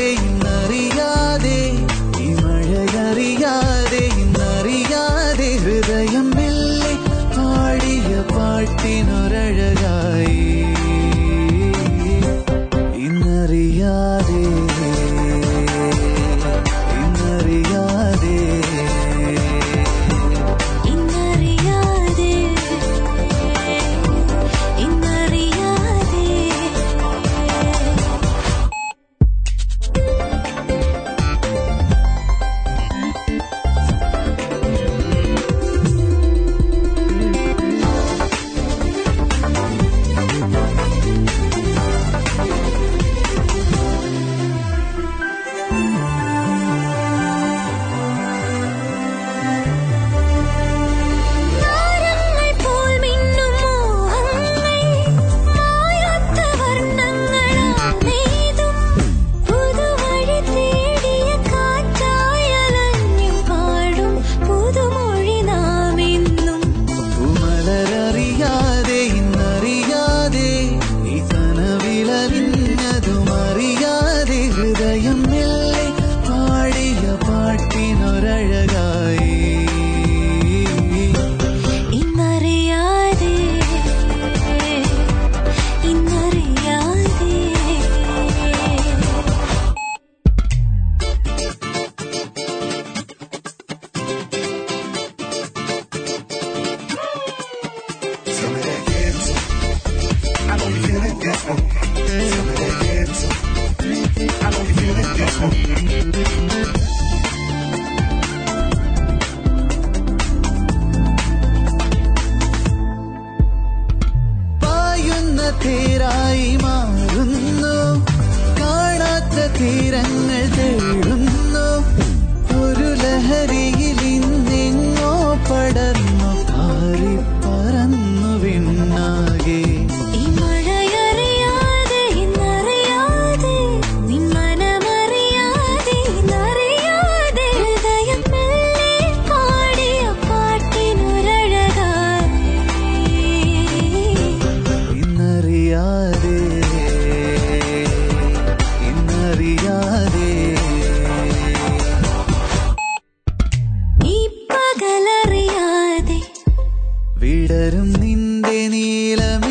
വിടരും 157.67 157.89
നിന്റെ 157.93 158.59
നീലമിഴിയറിയാതെ 158.73 159.47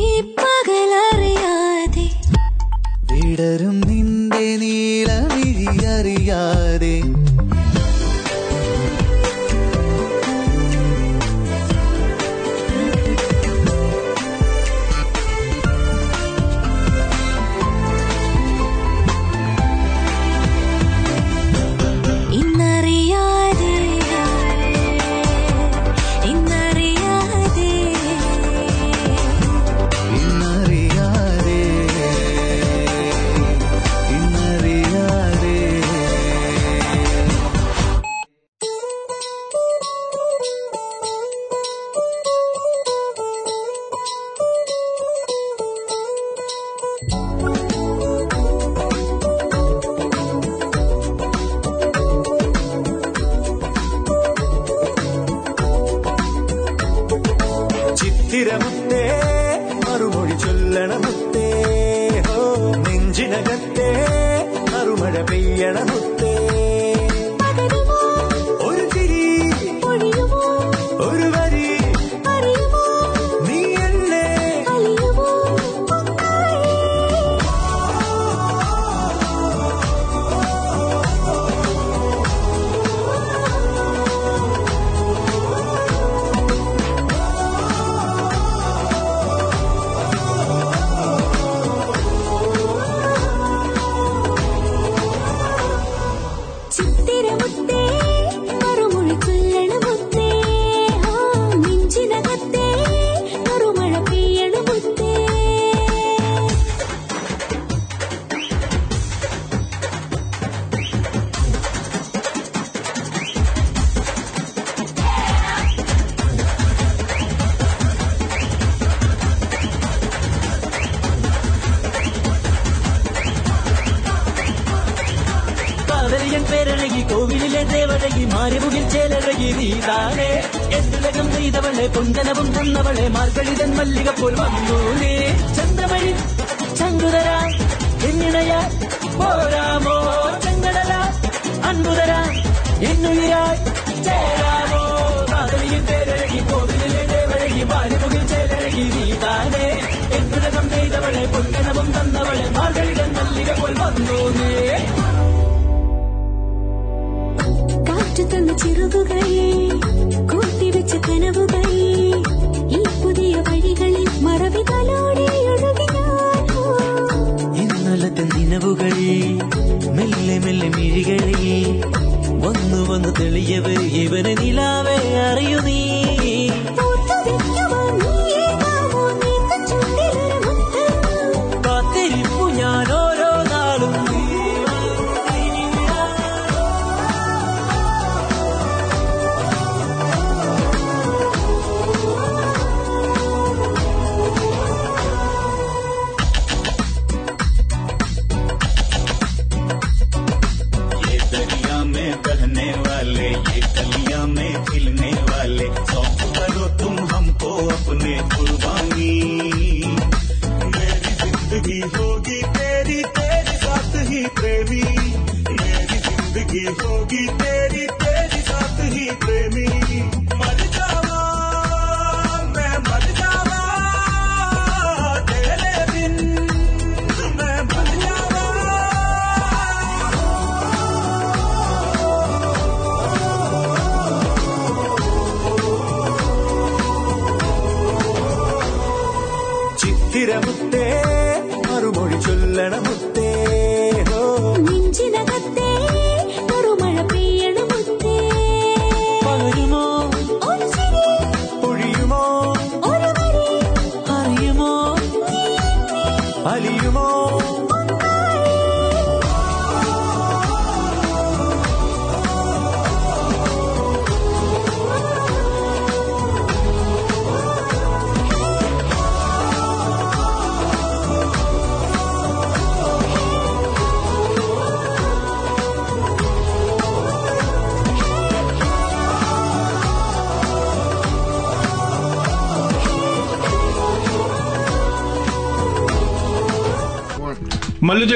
ഈ 0.00 0.04
പകലറിയാതെ 0.36 2.04
വിടരും 3.10 3.76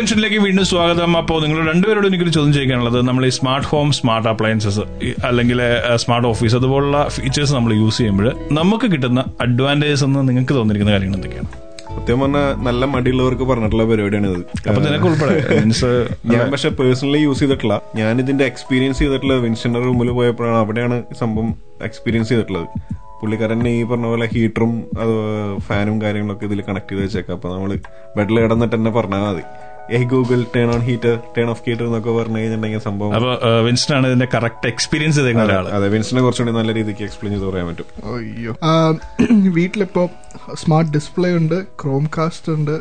ജംഗ്ഷനിലേക്ക് 0.00 0.38
വീണ്ടും 0.44 0.64
സ്വാഗതം. 0.70 1.10
അപ്പോൾ 1.18 1.38
നിങ്ങൾ 1.42 1.58
രണ്ടുപേരോട് 1.70 2.06
എനിക്കൊരു 2.08 2.32
ചോദ്യം 2.34 2.52
ചോദിക്കാനുള്ളത്. 2.56 2.96
നമ്മൾ 3.08 3.22
ഈ 3.28 3.32
സ്മാർട്ട് 3.38 3.66
ഹോം 3.70 3.88
സ്മാർട്ട് 3.96 4.28
അപ്ലയൻസസ് 4.30 4.82
അല്ലെങ്കിൽ 5.28 5.58
സ്മാർട്ട് 6.02 6.26
ഓഫീസ് 6.28 6.54
അതുപോലുള്ള 6.58 6.98
ഫീച്ചേഴ്സ് 7.16 7.52
നമ്മൾ 7.56 7.72
യൂസ് 7.80 7.98
ചെയ്യുമ്പോൾ 7.98 8.28
നമുക്ക് 8.58 8.86
കിട്ടുന്ന 8.92 9.24
അഡ്വാന്റേജസ് 9.46 10.04
എന്ന് 10.06 10.20
നിങ്ങൾക്ക് 10.28 10.54
തോന്നിയിരിക്കുന്ന 10.58 10.94
കാര്യങ്ങൾ 10.94 11.16
എന്തൊക്കെയാണ്? 11.18 11.50
സത്യം 11.96 12.20
പറഞ്ഞാൽ 12.22 12.48
നല്ല 12.68 12.84
മടിയുള്ളവർക്ക് 12.94 13.46
പറഞ്ഞിട്ടുള്ള 13.50 13.86
പരിപാടിയാണ് 13.90 14.30
ഇത്. 14.32 14.40
അപ്പൊ 14.68 14.80
നിനക്ക് 14.86 15.06
ഉൾപ്പെടെ 15.10 15.36
മീൻസ് 15.52 15.92
ഞാൻ 16.34 16.44
പക്ഷെ 16.54 16.70
പേഴ്സണലി 16.80 17.20
യൂസ് 17.26 17.42
ചെയ്തിട്ടുള്ള 17.44 17.76
ഞാൻ 18.00 18.14
ഇതിന്റെ 18.24 18.46
എക്സ്പീരിയൻസ് 18.52 19.00
ചെയ്തിട്ടുള്ള 19.04 19.36
വിൻസ്റ്റന്റെ 19.46 19.82
റൂമിൽ 19.88 20.10
പോയപ്പോഴാണ്. 20.20 20.58
അവിടെയാണ് 20.64 20.98
സംഭവം 21.22 21.50
എക്സ്പീരിയൻസ് 21.90 22.30
ചെയ്തിട്ടുള്ളത്. 22.32 22.68
പുള്ളിക്കാരൻ 23.22 23.62
ഈ 23.68 23.78
പറഞ്ഞ 23.88 24.06
പോലെ 24.10 24.26
ഹീറ്ററും 24.34 24.70
അത് 25.02 25.16
ഫാനും 25.66 25.96
കാര്യങ്ങളൊക്കെ 26.02 26.44
ഇതിൽ 26.48 26.60
കണക്ട് 26.68 26.90
ചെയ്ത് 26.90 27.02
വെച്ചേക്കാം. 27.04 27.34
അപ്പൊ 27.36 27.48
നമ്മൾ 27.54 27.72
ബെഡിൽ 28.18 28.36
കിടന്നിട്ട് 28.44 28.76
തന്നെ 28.76 28.90
പറഞ്ഞാൽ 28.98 29.24
മതി. 29.26 29.42
Google 30.04 30.46
turn 30.56 30.74
on 30.74 30.80
heater 30.80 31.18
turn 31.36 31.50
off 31.50 31.62
heater 31.66 31.84
എന്നൊക്കെ 31.84 32.10
പറഞ്ഞു 32.10 32.36
കഴിഞ്ഞിട്ടുണ്ടെങ്കിൽ 32.36 32.78
സംഭവം 32.78 33.14
അപ്പൊ 33.14 33.30
വിൻസ്റ്റൺ 33.60 33.96
ആണ് 33.96 34.06
ഇതിന്റെ 34.06 34.28
കറക്റ്റ് 34.34 34.68
എക്സ്പീരിയൻസ് 34.68 35.16
ചെയ്തേക്കുന്ന 35.16 35.46
ഒരാൾ 35.46 35.68
അതെ 35.68 35.88
വിൻസിനെ 35.88 36.20
കുറച്ചുകൂടി 36.20 36.56
നല്ല 36.56 36.74
രീതിക്ക് 36.74 37.02
എക്സ്പ്ലെയിൻ 37.02 37.34
ചെയ്ത് 37.34 37.50
പറയാൻ 37.50 37.66
പറ്റും. 37.66 37.86
അയ്യോ. 38.14 38.52
വീട്ടിലിപ്പോ 39.58 40.10
സ്മാർട്ട് 40.54 40.92
ഡിസ്പ്ലേ 40.92 41.36
ഉണ്ട് 41.36 41.66
ക്രോം 41.82 42.10
കാസ്റ്റ് 42.18 42.52
ഉണ്ട് 42.52 42.74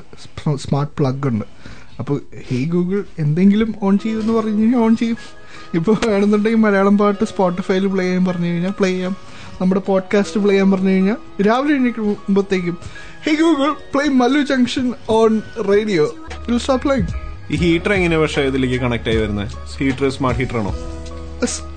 സ്മാർട്ട് 0.56 0.94
പ്ലഗ് 0.98 1.28
ഉണ്ട്. 1.28 1.46
അപ്പോൾ 2.00 2.22
ഹേ 2.50 2.64
ഗൂഗിൾ 2.64 3.04
എന്തെങ്കിലും 3.20 3.76
ഓൺ 3.82 3.98
ചെയ്യുമെന്ന് 3.98 4.34
പറഞ്ഞു 4.34 4.62
കഴിഞ്ഞാൽ 4.62 4.80
ഓൺ 4.80 4.96
ചെയ്യും. 4.96 5.18
ഇപ്പോൾ 5.74 5.96
വേണമെന്നുണ്ടെങ്കിൽ 6.08 6.60
മലയാളം 6.60 6.98
പാട്ട് 6.98 7.24
സ്പോട്ടിഫൈയിൽ 7.26 7.88
പ്ലേ 7.88 8.04
ചെയ്യാൻ 8.04 8.26
പറഞ്ഞു 8.26 8.46
കഴിഞ്ഞാൽ 8.46 8.72
പ്ലേ 8.80 8.90
ചെയ്യാം. 8.90 9.16
നമ്മുടെ 9.62 9.82
പോഡ്കാസ്റ്റ് 9.82 10.40
പ്ലേ 10.40 10.52
ചെയ്യാൻ 10.52 10.72
പറഞ്ഞു 10.72 10.90
കഴിഞ്ഞാൽ 10.90 11.18
രാവിലെ 11.48 11.76
എണീക്കുമ്പോഴത്തേക്കും 11.76 12.78
hey 13.26 13.34
Google 13.34 13.72
play 13.94 14.10
Mallu 14.14 14.42
junction 14.42 14.94
on 15.10 15.42
radio 15.70 16.06
start 16.58 16.86
playing 16.86 17.08
ഈ 17.52 17.56
ഹീറ്റർ 17.56 17.94
എങ്ങനെയാ 17.94 18.20
പക്ഷേ 18.20 18.42
ഇതിലേക്ക് 18.42 18.76
കണക്ട് 18.76 19.10
ആയി 19.10 19.18
വരുന്നത് 19.18 19.48
ഹീറ്റർ 19.78 20.10
സ്മാർട്ട് 20.10 20.40
ഹീറ്റർ 20.40 20.58
ആണോ? 20.58 20.74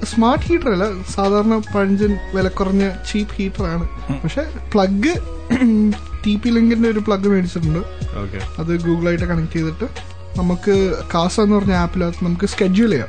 സ്മാർട്ട് 0.04 0.44
ഹീറ്റർ 0.44 0.68
അല്ല 0.70 1.02
സാധാരണ 1.14 1.62
പഴഞ്ചൻ 1.74 2.18
വില 2.34 2.48
കുറഞ്ഞ 2.48 2.90
ചീപ്പ് 3.12 3.34
ഹീറ്റർ 3.34 3.64
ആണ്. 3.64 3.84
പക്ഷെ 4.22 4.42
പ്ലഗ് 4.74 5.12
ടി 6.26 6.36
പി 6.36 6.48
ലിങ്കിന്റെ 6.48 6.88
ഒരു 6.88 6.98
പ്ലഗ് 6.98 7.28
മേടിച്ചിട്ടുണ്ട്. 7.28 7.82
അത് 8.58 8.80
ഗൂഗിളായിട്ട് 8.80 9.24
കണക്ട് 9.24 9.52
ചെയ്തിട്ട് 9.52 9.86
നമുക്ക് 10.38 10.74
കാസ 11.14 11.40
എന്ന് 11.40 11.56
പറഞ്ഞ 11.56 11.72
ആപ്പിലകത്ത് 11.74 12.24
നമുക്ക് 12.24 12.46
സ്കെഡ്യൂൾ 12.46 12.90
ചെയ്യാം. 12.90 13.08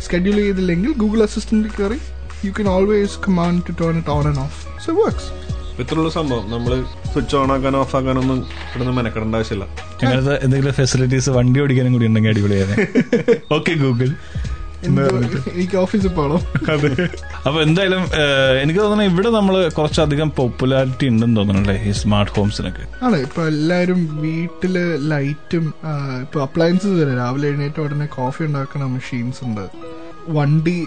സ്കെഡ്യൂൾ 0.00 0.34
ചെയ്തില്ലെങ്കിൽ 0.34 0.92
ഗൂഗിൾ 0.92 1.22
അസിസ്റ്റന്റിൽ 1.22 1.70
കയറി 1.70 1.98
you 2.48 2.52
can 2.58 2.68
always 2.76 3.18
command 3.26 3.62
to 3.68 3.74
turn 3.82 3.96
it 4.02 4.12
on 4.16 4.24
and 4.30 4.42
off 4.46 4.58
so 4.86 4.92
works 5.02 5.30
ഇത്രയുള്ള 5.82 6.10
സംഭവം. 6.18 6.44
നമ്മൾ 6.52 6.72
സ്വിച്ച് 7.12 7.34
ഓൺ 7.40 7.48
ആക്കാനോ 7.54 7.78
ഓഫ് 7.84 7.94
ആക്കാനോ 7.98 8.20
ഒന്നും 8.24 8.38
ഇവിടുന്ന് 8.68 8.92
മെനക്കെടേണ്ട 8.98 9.36
ആവശ്യമില്ല. 9.40 9.64
അങ്ങനത്തെ 10.02 10.34
എന്തെങ്കിലും 10.44 10.74
ഫെസിലിറ്റീസ് 10.80 11.30
വണ്ടി 11.38 11.60
ഓടിക്കാനും 11.64 11.92
കൂടി 11.96 12.06
ഉണ്ടെങ്കിൽ 12.10 12.32
അടിപൊളിയായിരുന്നു. 12.34 12.86
ഓക്കെ 13.56 13.74
ഗൂഗിൾ 13.82 14.10
എനിക്ക് 15.52 15.76
ഓഫീസിൽ 15.82 16.10
പോകണം 16.16 16.40
അതെ. 16.72 16.90
അപ്പൊ 17.46 17.58
എന്തായാലും 17.66 18.02
എനിക്ക് 18.62 18.80
തോന്നുന്നു 18.80 19.04
ഇവിടെ 19.10 19.30
നമ്മൾ 19.36 19.54
കുറച്ചധികം 19.78 20.28
പോപ്പുലാരിറ്റി 20.38 21.06
ഉണ്ടെന്ന് 21.12 21.36
തോന്നുന്നു 21.40 21.74
ഈ 21.88 21.92
സ്മാർട്ട് 22.00 22.32
ഹോംസിനൊക്കെ 22.36 22.84
ആണ്? 23.06 23.16
ഇപ്പൊ 23.26 23.42
എല്ലാവരും 23.52 24.00
വീട്ടിൽ 24.24 24.74
ലൈറ്റും 25.12 25.64
ഇപ്പൊ 26.24 26.40
അപ്ലയൻസസ് 26.46 26.94
വരെ 27.00 27.14
രാവിലെ 27.22 27.48
എഴുന്നേറ്റ 27.50 27.80
ഉടനെ 27.86 28.06
കോഫി 28.18 28.44
ഉണ്ടാക്കുന്ന 28.48 28.86
മെഷീൻസ് 28.96 29.42
ഉണ്ട്. 29.48 29.64
വണ്ടി 30.38 30.78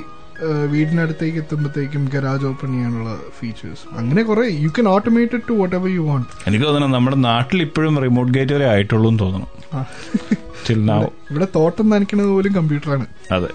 വീടിനടുത്തേക്ക് 0.72 1.38
എത്തുമ്പോഴത്തേക്കും 1.38 2.04
ഗരാജ് 2.14 2.46
ഓപ്പൺ 2.46 2.70
ചെയ്യാനുള്ള 2.72 3.10
ഫീച്ചേഴ്സ് 3.38 3.84
അങ്ങനെ 3.96 4.22
കുറെ. 4.24 4.46
You 4.64 4.70
can 4.78 4.88
automated 4.90 5.42
to 5.50 5.54
whatever 5.76 5.90
you 5.92 6.04
want 6.04 6.30
എനിക്ക് 6.48 6.66
തോന്നുന്നു 6.66 6.96
നമ്മുടെ 6.96 7.18
നാട്ടിൽ 7.26 7.62
ഇപ്പോഴും 7.62 7.98
റിമോട്ട് 8.04 8.32
ഗേറ്റ് 8.32 8.54
വരെ 8.54 8.68
ആയിട്ടുള്ളൂ 8.70 9.10
എന്ന് 9.10 9.24
തോന്നുന്നു 9.24 9.50
ഇവിടെ 11.32 11.48
തോട്ടം 11.56 11.90
നനയ്ക്കുന്നത് 11.90 12.30
പോലും 12.30 12.54
കമ്പ്യൂട്ടറാണ് 12.56 13.06
അതെ. 13.32 13.50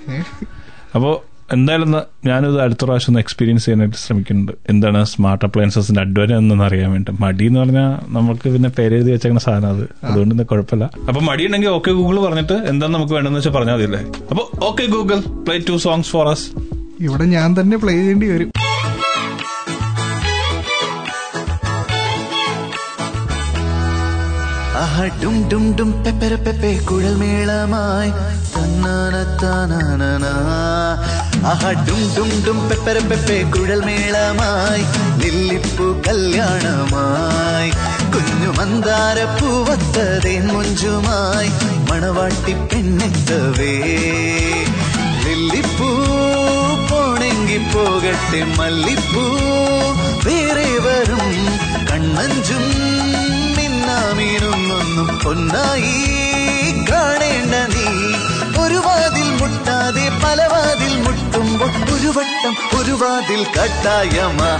അപ്പോൾ 0.94 1.14
എന്തായാലും 1.52 1.90
ഞാനിത് 2.28 2.58
അടുത്ത 2.64 2.82
പ്രാവശ്യം 2.84 3.10
ഒന്ന് 3.10 3.20
എക്സ്പീരിയൻസ് 3.24 3.64
ചെയ്യാനായിട്ട് 3.64 3.98
ശ്രമിക്കുന്നുണ്ട്. 4.02 4.52
എന്താണ് 4.72 5.00
സ്മാർട്ട് 5.12 5.44
അപ്ലയൻസസിന്റെ 5.48 6.00
അഡ്വാൻസ് 6.04 6.36
എന്നൊന്ന് 6.40 6.64
അറിയാൻ 6.68 6.90
വേണ്ടി. 6.94 7.12
മടി 7.24 7.46
എന്ന് 7.50 7.60
പറഞ്ഞാൽ 7.62 7.90
നമുക്ക് 8.16 8.46
പിന്നെ 8.54 8.70
പേരെഴുതി 8.78 9.10
വെച്ചേക്കുന്ന 9.14 9.42
സാധനം 9.46 9.68
അത്. 9.74 9.84
അതുകൊണ്ട് 10.08 10.34
ഇന്ന് 10.34 10.46
കുഴപ്പമില്ല. 10.52 10.90
അപ്പൊ 11.08 11.20
മടി 11.28 11.46
ഉണ്ടെങ്കിൽ 11.46 11.68
ഓക്കെ 11.78 11.90
ഗൂഗിൾ 12.00 12.18
പറഞ്ഞിട്ട് 12.26 12.52
എന്താ 12.72 12.86
നമുക്ക് 12.96 13.14
വേണ്ടെന്ന് 13.16 13.40
വെച്ചാൽ 13.40 13.56
പറഞ്ഞാൽ 13.58 13.76
മതിയല്ലേ? 13.78 14.02
അപ്പൊ 14.30 14.44
okay 14.68 14.86
Google 14.96 15.20
play 15.46 15.58
two 15.70 15.76
songs 15.86 16.10
for 16.16 16.28
us 16.34 16.46
ഇവിടെ 17.00 17.24
ഞാൻ 17.36 17.60
തന്നെ 17.60 17.76
പ്ലേ 17.84 17.94
ചെയ്യേണ്ടി 18.00 18.26
വരും. 18.34 18.50
ആഹാ 24.82 25.04
ഡും 25.22 25.36
ഡും 25.50 25.64
ഡും 25.78 25.90
പെപ്പര 26.04 26.34
പെപ്പെ 26.46 26.70
കുഴൽ 26.88 27.14
മേളമായി 27.20 28.10
തന്നാന 28.54 29.14
താനാന 29.42 30.24
ആഹാ 31.46 31.72
ഡും 31.72 32.42
ഡും 32.46 32.68
പെപ്പര 32.68 32.98
പെപ്പെ 32.98 33.50
കുഴൽ 33.56 33.80
മേളമായി 33.84 34.84
ലില്ലിപ്പൂ 35.20 36.02
കല്യാണമായി. 36.08 37.70
കുഞ്ഞു 38.12 38.50
മന്ദാര 38.58 39.24
പൂവത്തതേ 39.24 40.40
മുഞ്ചുമായി 40.40 41.50
മണവാട്ടി 41.90 42.52
പെണ്ണെത്തവേ. 42.52 43.74
ലില്ലിപ്പൂ 45.24 45.88
പോണെങ്കി 46.90 47.58
പോകട്ടെ 47.58 48.42
മല്ലിപ്പൂ 48.58 49.24
വേറെ 50.24 50.78
വരും. 50.78 51.26
കണ്ണഞ്ചും 51.90 52.64
മിന്നാമീനൊന്നൊന്നും 53.56 55.18
പൊന്നായി 55.24 55.96
കാണേണ്ട 56.90 57.54
നീ. 57.54 57.86
ഒരു 58.64 58.74
വാതിൽ 58.74 59.30
മുട്ടാതെ 59.40 59.93
പല 60.08 60.46
വാതിൽ 60.46 61.00
മുട്ടുമ്പോൾ 61.00 61.94
ഒരു 61.94 62.08
വട്ടം 62.08 62.80
ഒരു 62.80 62.90
വാതിൽ 62.90 63.44
കട്ടായമാ. 63.44 64.58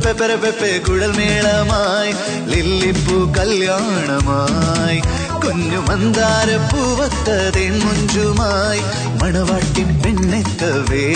പെപ്പര 0.00 0.34
പെപ്പെ 0.34 0.80
മേളമായി. 1.16 2.12
ലില്ലിപ്പൂ 2.46 3.32
കല്യാണമായി. 3.38 5.02
കുഞ്ഞു 5.40 5.78
മന്ദാര 5.78 6.56
പൂവത്തതേ 6.56 7.70
മുഞ്ചുമായി 7.70 8.80
മണവാട്ടി 9.22 9.82
പെണ്ണെത്തവേ 9.84 11.12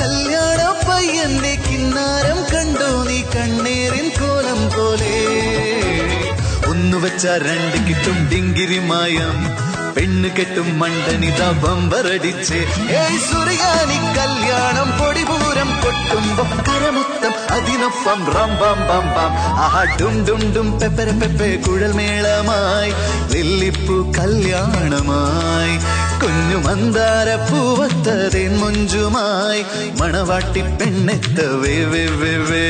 കല്യാണ 0.00 0.90
പയ്യന്റെ 0.90 1.54
കിന്നാരം 1.54 2.36
കണ്ടോ. 2.36 3.02
നീ 3.02 3.22
കണ്ണേറിൻ 3.22 4.08
കോലം 4.08 4.70
പോലെ. 4.70 5.24
ഒന്നു 6.66 6.96
വെച്ച 6.96 7.26
രണ്ട് 7.26 7.88
കിട്ടും 7.88 8.28
ഡിങ്കിരിമായം 8.32 9.56
പെണ്ണ് 9.96 10.30
കെട്ടും 10.30 10.78
മണ്ടനിത 10.78 11.50
ബമ്പറടിച്ച് 11.50 12.54
ഏയ് 12.54 13.18
സുറിയാനി 13.18 14.18
കല്യാണം 14.18 14.98
പൊടിപൂരം 14.98 15.80
കൊട്ടുമ്പോ 15.84 16.44
കരമൊത്തം 16.44 17.54
അതിനൊപ്പം 17.54 18.26
റം 18.26 18.48
ബം 18.48 18.80
ബം 18.80 19.32
ആഹാ 19.60 19.84
ഡും 20.00 20.24
ഡും 20.26 20.80
പെപ്പര 20.80 21.04
പെപ്പെ 21.04 21.62
കുഴൽമേളമായി. 21.66 22.92
മേളമായി 22.92 22.92
ലില്ലിപ്പൂ 23.32 24.12
കല്യാണമായി. 24.18 26.03
കുഞ്ഞു 26.24 26.58
മന്ദാര 26.66 27.28
പൂവത്തതേൻ 27.48 28.52
മുഞ്ചുമായി 28.60 29.62
മണവാട്ടി 30.00 30.62
പെണ്ണെത്തവേ 30.78 31.76
വേ 31.92 32.04
വേ 32.20 32.34
വേ 32.48 32.64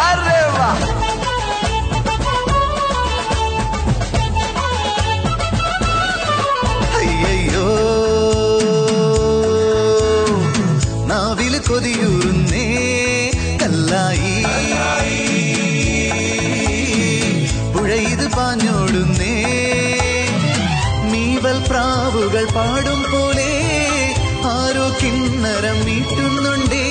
അരേ 0.00 0.40
വാ. 0.56 0.68
അയ്യോ 6.98 7.66
നാവിൽ 11.08 11.54
കൊതിയൂറുന്നേ 11.68 12.27
പാടും 22.58 23.00
പോലെ 23.10 23.50
ആരോ 24.52 24.86
കിണ്ണരം 25.00 25.76
മീട്ടുന്നുണ്ടേ 25.86 26.84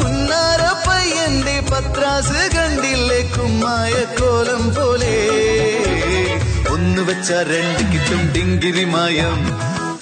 പുന്നാര 0.00 0.62
പയ്യന്റെ 0.86 1.56
പത്രാസ് 1.70 2.42
കണ്ടില്ലേ 2.54 3.20
കുമ്മായ 3.34 3.92
കോലം 4.18 4.62
പോലെ. 4.76 5.16
ഒന്ന് 6.74 7.02
വെച്ച 7.08 7.30
രണ്ട് 7.50 7.82
കിട്ടും 7.92 8.22
ഡിങ്കിരിമായം 8.34 9.36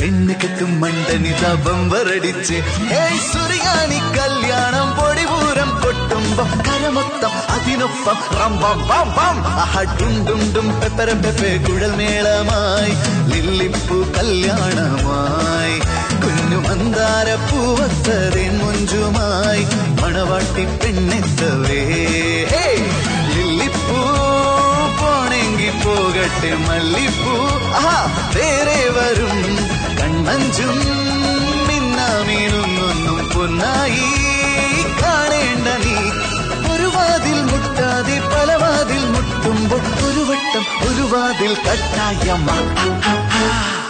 പെണ്ണ് 0.01 0.35
കെട്ടും 0.43 0.73
മണ്ടനി 0.83 1.33
തപം 1.41 1.81
വരടിച്ച് 1.93 2.59
സുറിയാണി 3.29 4.01
കല്യാണം 4.17 4.89
പൊടിപൂരം 4.99 5.71
കൊട്ടുമ്പോ 6.39 6.73
കരമൊത്തം 6.73 7.31
അതിനൊപ്പം. 7.51 8.17
റംബം 8.41 8.89
ബം 8.89 9.15
ബം 9.17 9.59
ഡും 10.01 10.27
ഡും 10.27 10.53
ഡും 10.53 10.81
പെപ്പര 10.81 11.13
പെപ്പെ 11.13 11.65
കുഴൽമേളമായി 11.69 12.91
ലില്ലിപ്പൂ 13.31 14.05
കല്യാണമായി. 14.19 15.79
കുഞ്ഞു 16.23 16.57
മന്ദാര 16.57 17.35
പൂവത്തതേ 17.35 18.49
മുഞ്ചുമായി. 18.49 19.67
മണവാട്ടി 20.03 20.65
പെണ്ണെത്തവേ! 20.65 21.85
ലില്ലിപ്പൂ 23.35 23.97
പോണെങ്കി 25.01 25.71
പോകട്ടെ 25.85 26.55
മല്ലിപ്പൂ. 26.55 27.35
ആ 27.75 28.07
വേറെ 28.37 28.89
വരും 28.89 29.57
കണ്ണഞ്ചും. 30.01 30.98
വട്ടം 41.13 42.49
ഒരു 42.53 43.88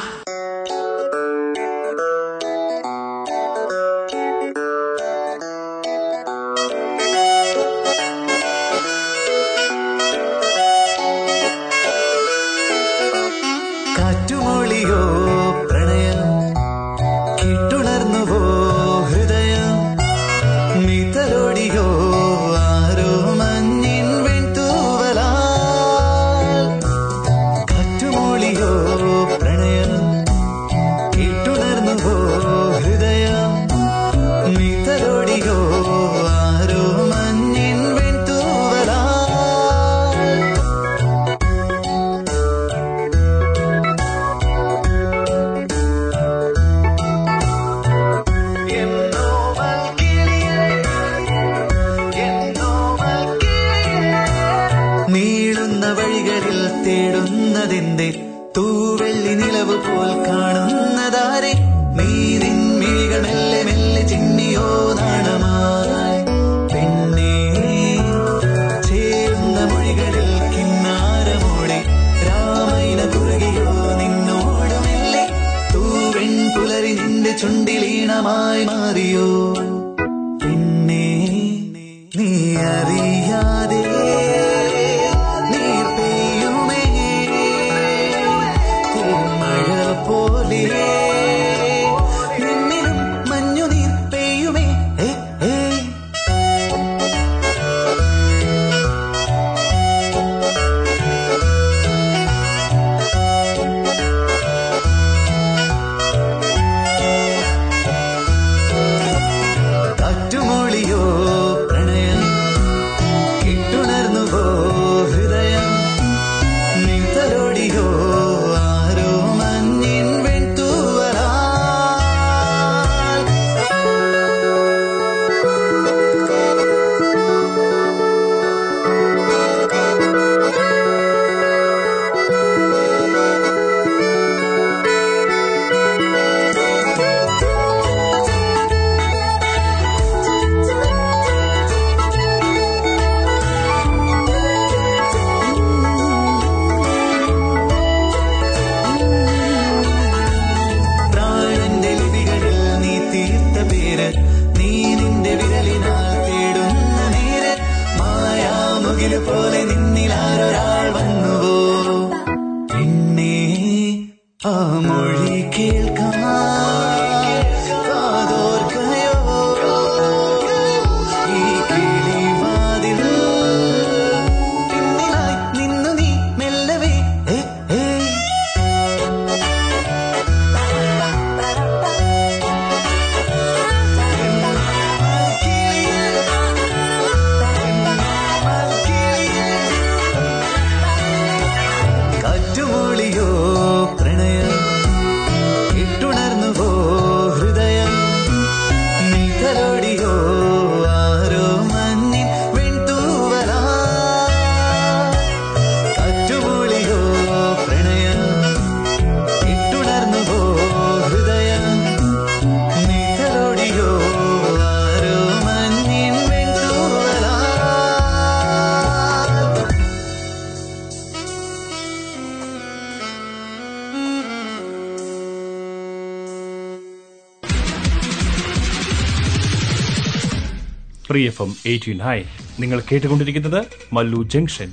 free 231.19 231.27
F 231.27 231.43
M 231.43 231.53
eighteen 231.67 231.99
hi 231.99 232.17
നിങ്ങൾ 232.61 232.79
കേട്ടുകൊണ്ടിരിക്കുന്നത് 232.89 233.61
Mallu 233.93 234.19
junction. 234.33 234.69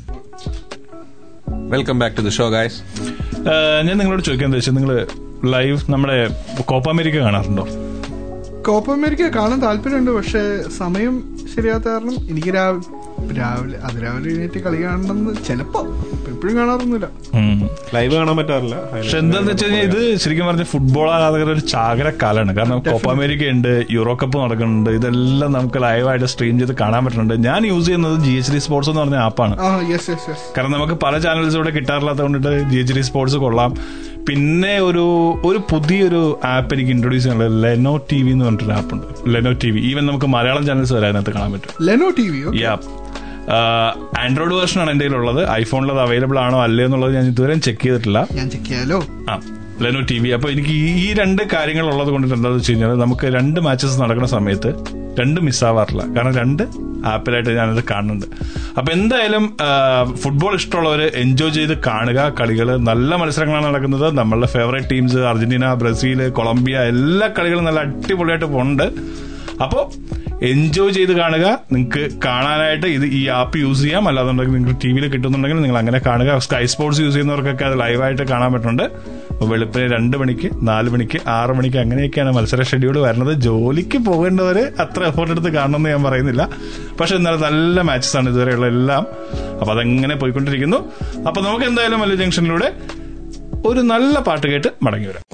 Welcome 1.73 1.99
back 1.99 2.15
to 2.17 2.21
the 2.21 2.29
show 2.29 2.45
guys 2.49 2.77
ഞാൻ 3.87 3.95
നിങ്ങളോട് 3.97 4.23
ചോദിക്കാൻ 4.23 4.47
ഉദ്ദേശിച്ചത് 4.49 4.77
നിങ്ങൾ 4.77 4.91
ലൈവ് 5.53 5.77
നമ്മുടെ 5.91 6.17
കോപ്പ 6.65 6.87
അമേരിക്ക 6.89 7.17
കാണാറുണ്ടോ? 7.17 7.65
കോപ്പ 8.67 8.91
അമേരിക്ക 8.91 9.29
കാണാൻ 9.37 9.59
താല്പര്യമുണ്ട് 9.61 10.11
പക്ഷേ 10.11 10.43
സമയം 10.77 11.15
ശരിയാത്ത 11.55 11.87
കാരണം 11.87 12.15
എനിക്ക് 12.31 12.53
രാവിലെ 12.57 13.33
രാവിലെ 13.39 13.79
അതിരാവിലെ 13.89 14.29
എഴുന്നേറ്റ് 14.29 14.61
കളി 14.65 14.83
കാണണമെന്ന് 14.83 15.33
ചിലപ്പോ 15.47 15.81
എപ്പോഴും 16.31 16.55
കാണാറൊന്നുമില്ല. 16.57 17.09
ലൈവ് 17.95 18.13
കാണാൻ 18.19 18.35
പറ്റാറില്ല. 18.39 18.75
പക്ഷെ 18.93 19.17
എന്താന്ന് 19.23 19.49
വെച്ച് 19.51 19.65
കഴിഞ്ഞാൽ 19.65 19.85
ഇത് 19.89 19.99
ശരിക്കും 20.23 20.47
പറഞ്ഞ 20.49 20.65
ഫുട്ബോൾ 20.73 21.07
ആരാധകരുടെ 21.15 21.53
ഒരു 21.57 21.63
ചാകര 21.73 22.07
കാലാണ്. 22.23 22.51
കാരണം 22.59 22.79
കോപ്പ 22.89 23.09
അമേരിക്ക 23.15 23.51
ഉണ്ട് 23.55 23.71
യൂറോ 23.97 24.15
കപ്പ് 24.23 24.37
നടക്കുന്നുണ്ട് 24.43 24.91
ഇതെല്ലാം 24.99 25.51
നമുക്ക് 25.57 25.81
ലൈവായിട്ട് 25.85 26.29
സ്ട്രീം 26.33 26.55
ചെയ്ത് 26.61 26.73
കാണാൻ 26.83 27.01
പറ്റുന്നുണ്ട്. 27.05 27.35
ഞാൻ 27.47 27.61
യൂസ് 27.71 27.85
ചെയ്യുന്നത് 27.89 28.17
ജി 28.25 28.33
എച്ച് 28.39 28.53
ഡി 28.55 28.61
സ്പോർട്സ് 28.65 28.91
എന്ന് 28.93 29.03
പറഞ്ഞ 29.03 29.19
ആപ്പാണ് 29.27 29.55
കാരണം 30.57 30.73
നമുക്ക് 30.77 30.97
പല 31.05 31.13
ചാനൽസ് 31.27 31.55
ഇവിടെ 31.59 31.73
കിട്ടാറില്ലാത്ത 31.77 32.21
കൊണ്ടിട്ട് 32.25 32.51
ജി 32.73 32.79
എച്ച് 32.81 32.95
ഡി 32.97 33.03
സ്പോർട്സ് 33.09 33.39
കൊള്ളാം. 33.45 33.71
പിന്നെ 34.27 34.71
ഒരു 34.89 35.05
ഒരു 35.47 35.59
പുതിയൊരു 35.71 36.21
ആപ്പ് 36.53 36.71
എനിക്ക് 36.75 36.91
ഇൻട്രൊഡ്യൂസ് 36.95 37.23
ചെയ്യാനുള്ളത് 37.25 37.57
ലെനോ 37.63 37.93
ടി 38.11 38.19
വി 38.25 38.31
എന്ന് 38.35 38.45
പറഞ്ഞിട്ടൊരു 38.45 38.75
ആപ്പ് 38.79 38.93
ഉണ്ട്. 38.95 39.07
ലെനോ 39.33 39.51
ടി 39.63 39.69
വി 39.73 39.81
ഈവൻ 39.89 40.03
നമുക്ക് 40.09 40.29
മലയാളം 40.35 40.63
ചാനൽസ് 40.69 40.93
വരെ 40.97 41.07
അതിനകത്ത് 41.09 41.33
കാണാൻ 41.35 41.51
പറ്റും. 41.55 41.73
ലെനോ 41.89 42.07
ടി 42.19 42.25
വി 42.31 42.39
യാ 42.63 42.73
ആൻഡ്രോയിഡ് 44.19 44.53
വേർഷൻ 44.53 44.81
ആണ് 44.81 44.91
എന്റെ 44.91 45.07
ഉള്ളത്. 45.07 45.49
ഐഫോണിൽ 45.49 45.91
അത് 45.91 45.99
അവൈലബിൾ 45.99 46.39
ആണോ 46.39 46.63
അല്ലേ 46.63 46.85
എന്നുള്ളത് 46.85 47.13
ഞാൻ 47.13 47.25
ഇതുവരെ 47.25 47.55
ചെക്ക് 47.55 47.81
ചെയ്തിട്ടില്ല. 47.81 48.27
ഞാൻ 48.33 48.49
ചെക്ക് 48.49 48.65
ചെയ്യാലോ? 48.65 49.03
ആ 49.29 49.41
ലെനോ 49.81 50.01
ടി 50.01 50.19
വി 50.19 50.29
അപ്പൊ 50.29 50.49
എനിക്ക് 50.49 50.69
ഈ- 50.69 51.13
രണ്ട് 51.13 51.41
കാര്യങ്ങൾ 51.53 51.85
ഉള്ളത് 51.85 52.07
കൊണ്ട് 52.07 52.27
എന്താണെന്ന് 52.27 52.57
വെച്ച് 52.57 52.71
കഴിഞ്ഞാൽ 52.71 52.89
നമുക്ക് 52.89 53.25
രണ്ട് 53.25 53.59
മാച്ചസ് 53.59 54.01
നടക്കുന്ന 54.01 54.27
സമയത്ത് 54.27 54.73
രണ്ട് 55.19 55.41
മിസ്സാവാറില്ല 55.41 56.01
കാരണം 56.15 56.33
രണ്ട് 56.35 56.63
ആപ്പിലായിട്ട് 57.05 57.49
ഞാനത് 57.49 57.83
കാണുന്നുണ്ട്. 57.91 58.25
അപ്പൊ 58.77 58.93
എന്തായാലും 58.93 59.57
ഫുട്ബോൾ 60.15 60.55
ഇഷ്ടമുള്ളവർ 60.55 61.01
എൻജോയ് 61.15 61.51
ചെയ്ത് 61.51 61.77
കാണുക. 61.87 62.33
കളികൾ 62.39 62.77
നല്ല 62.77 63.15
മത്സരങ്ങളാണ് 63.15 63.65
നടക്കുന്നത്. 63.65 64.17
നമ്മളുടെ 64.17 64.47
favourite 64.47 64.89
teams 64.89 65.17
Argentina 65.17 65.73
Brazil 65.73 66.29
Colombia 66.29 66.79
എല്ലാ 66.79 67.27
കളികളും 67.27 67.63
നല്ല 67.63 67.79
അടിപൊളിയായിട്ട് 67.79 68.45
പോകുന്നുണ്ട് 68.45 68.83
അപ്പോൾ 69.63 69.83
എൻജോയ് 70.41 70.93
ചെയ്ത് 70.93 71.11
കാണുക. 71.11 71.59
നിങ്ങൾക്ക് 71.71 72.09
കാണാനായിട്ട് 72.25 72.85
ഇത് 72.85 73.05
ഈ 73.05 73.27
ആപ്പ് 73.27 73.57
യൂസ് 73.57 73.81
ചെയ്യാം. 73.81 74.07
അല്ലാതെ 74.07 74.31
നിങ്ങൾക്ക് 74.31 74.81
ടി 74.83 74.91
വിയിൽ 74.91 75.07
കിട്ടുന്നുണ്ടെങ്കിൽ 75.07 75.61
നിങ്ങൾ 75.61 75.77
അങ്ങനെ 75.77 75.99
കാണുക. 76.05 76.37
സ്കൈ 76.37 76.65
സ്പോർട്സ് 76.65 77.01
യൂസ് 77.01 77.13
ചെയ്യുന്നവർക്കൊക്കെ 77.13 77.65
അത് 77.65 77.79
ലൈവായിട്ട് 77.79 78.21
കാണാൻ 78.21 78.53
പറ്റുന്നുണ്ട്. 78.53 78.83
അപ്പോൾ 78.83 79.49
വെളുപ്പിന് 79.49 79.93
രണ്ട് 79.93 80.17
മണിക്ക് 80.17 80.49
നാല് 80.61 80.89
മണിക്ക് 80.89 81.19
ആറ് 81.27 81.49
മണിക്ക് 81.49 81.77
അങ്ങനെയൊക്കെയാണ് 81.77 82.33
മത്സര 82.33 82.63
ഷെഡ്യൂൾ 82.63 82.99
വരുന്നത്. 82.99 83.33
ജോലിക്ക് 83.33 83.97
പോകേണ്ടവർ 83.97 84.71
അത്ര 84.79 85.03
എഫോർട്ട് 85.03 85.33
എടുത്ത് 85.33 85.49
കാണണമെന്ന് 85.49 85.89
ഞാൻ 85.89 86.03
പറയുന്നില്ല. 86.03 86.49
പക്ഷെ 87.01 87.15
എന്നാലും 87.15 87.41
നല്ല 87.41 87.81
മാച്ചസ് 87.81 88.17
ആണ് 88.17 88.29
ഇതുവരെയുള്ള 88.29 88.67
എല്ലാം. 88.67 89.07
അപ്പോൾ 89.59 89.71
അതങ്ങനെ 89.71 90.15
പോയിക്കൊണ്ടിരിക്കുന്നു. 90.15 90.77
അപ്പോൾ 91.27 91.41
നമുക്ക് 91.41 91.65
എന്തായാലും 91.65 91.99
മല്ലു 91.99 92.15
ജംഗ്ഷനിലൂടെ 92.15 92.73
ഒരു 93.65 93.79
നല്ല 93.79 94.19
പാട്ട് 94.19 94.47
കേട്ട് 94.47 94.67
മടങ്ങി 94.83 95.07
വരാം. 95.07 95.24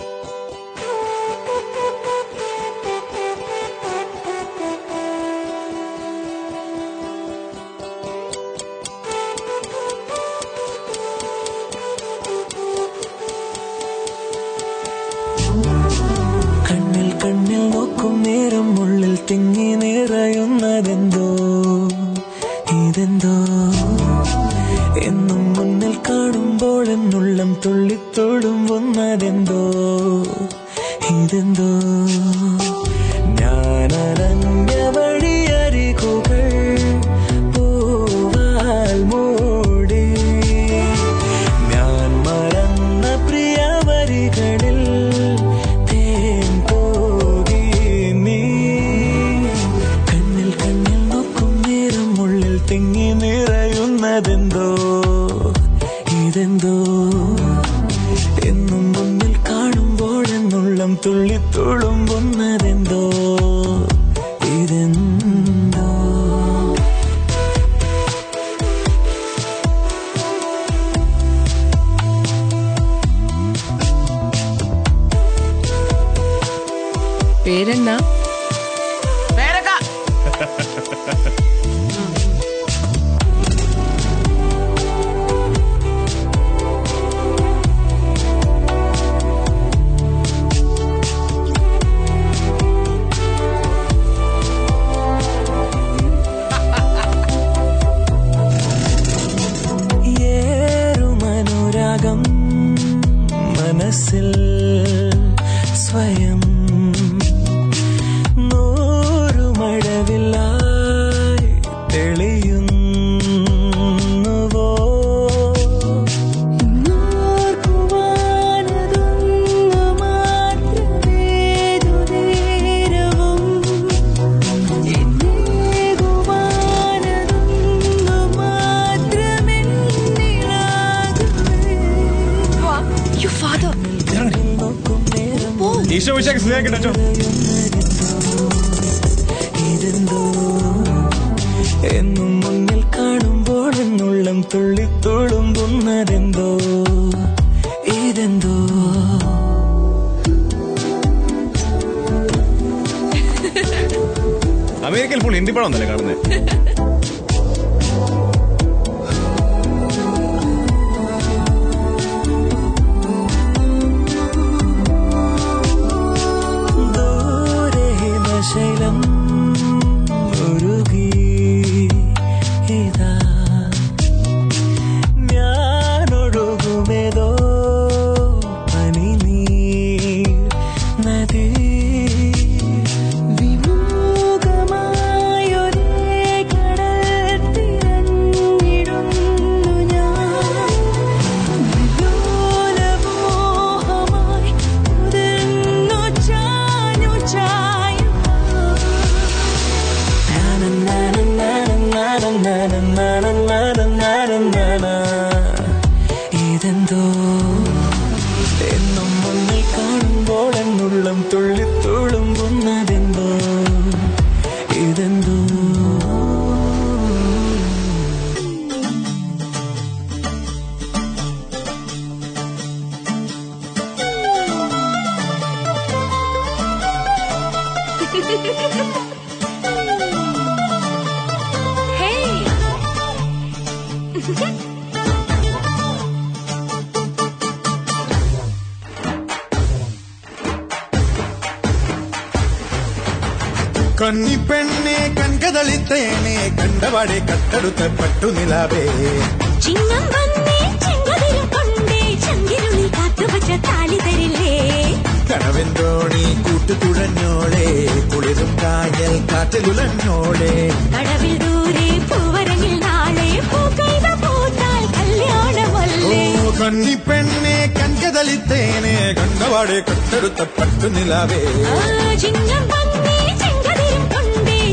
ഇതെന്തോ 206.72 207.00
എന്നും 207.04 207.21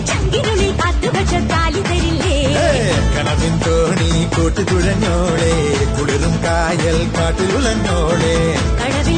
ചങ്കിനുള്ളിൽ 0.09 0.73
കാത്തുവച്ച 0.81 1.35
താലി 1.51 1.83
കനവിൻ 3.15 3.55
തോണി 3.67 4.11
കൂട്ടുതുഴഞ്ഞോളെ 4.37 5.55
കുളിരും 5.97 6.35
കായൽ 6.45 6.99
കാറ്റിലുലഞ്ഞോളെ 7.17 8.37
കടവിൽ 8.81 9.18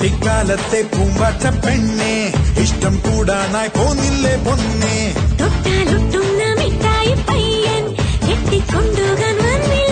കുട്ടിക്കാലത്തെ 0.00 0.80
പൂമ്പാറ്റ 0.90 1.44
പെണ്ണെ 1.62 2.12
ഇഷ്ടം 2.62 2.94
കൂടാനായി 3.06 3.70
പോന്നില്ലേ 3.76 4.34
പൊന്നെ. 4.44 4.98
തൊട്ടാലൊട്ടുന്ന 5.40 6.42
മിഠായി 6.60 7.14
പയ്യൻ 7.28 7.84
എത്തിക്കൊണ്ടുപോകാൻ 8.34 9.34
വന്നില്ലേ 9.40 9.87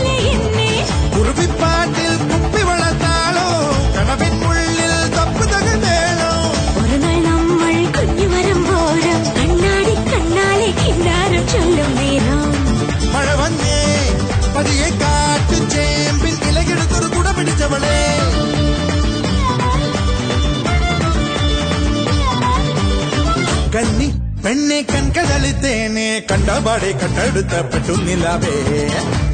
കൺകതളിത്തേനെ 25.68 26.10
കണ്ടപാടെ 26.30 26.90
കട്ടെടുത്ത 27.00 27.54
പെട്ടുന്നില്ലാവേ 27.70 28.52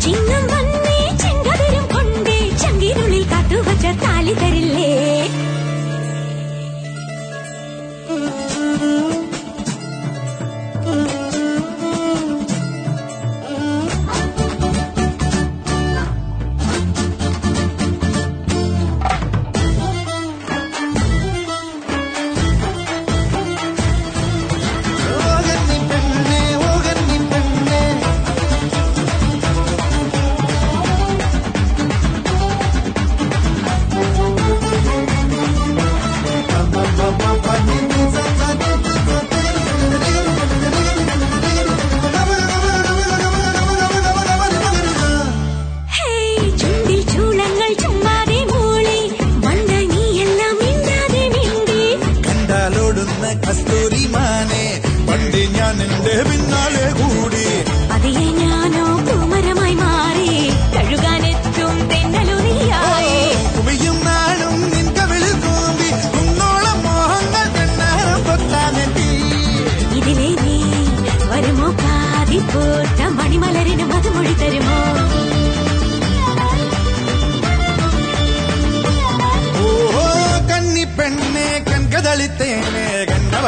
ചിങ്ങം 0.04 0.44
വന്നേ 0.52 0.94
ചെങ്കതിരും 1.22 1.84
കൊണ്ടേ 1.92 2.36
ചങ്കിനുള്ളിൽ 2.62 3.24
കാട്ടുവച്ച 3.32 3.86
താലി 4.04 4.34
തരില്ലേ? 4.40 4.92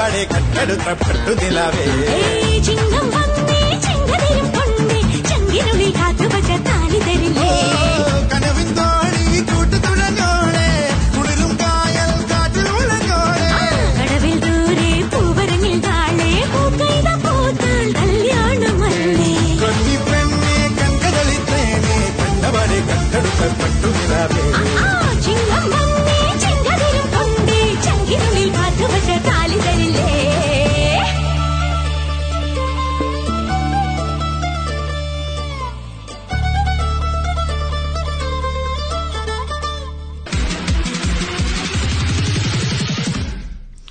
കണ്ടവാടെ 0.05 0.23
കട്ടെടുത്ത 0.33 0.89
പെട്ടുനിലാവേ 1.01 1.85
ഏയ് 2.17 2.59
ചിങ്ങം 2.67 3.07
വന്നേ 3.15 3.61
ചെങ്കതിരും 3.85 4.49
കൊണ്ടേ 4.57 4.99
ചങ്കിനുള്ളിൽ 5.29 5.93
കാത്തുവച്ച 5.99 6.51
താലി 6.67 6.99
തരില്ലേ 7.07 7.49
കനവിൻ 8.33 8.69
തോണി 8.79 9.23
കൂട്ടുതുഴഞ്ഞോളെ 9.51 10.69
കുളിരും 11.15 11.53
കായൽ 11.63 12.13
കാറ്റിൽ 12.33 12.69
ഉളഞ്ഞോളെ 12.75 13.49
കടവിൽ 13.99 14.37
ദൂരെ 14.45 14.93
പൂവരങ്ങിൽ 15.15 15.79
താഴെ 15.89 16.31
പൂക്കൈത 16.53 17.09
പൂത്താൽ 17.25 17.89
കല്യാണമല്ലേ 17.99 19.33
കന്നി 19.63 19.97
പെണ്ണെ 20.07 20.59
കൺകതളിത്തേനെ 20.81 21.99
കണ്ടവാടെ 22.21 22.81
കട്ടെടുത്ത 22.91 23.43
പെട്ടുനിലാവേ 23.61 24.47
ആ 24.59 24.65
ചിങ്ങം 24.67 24.84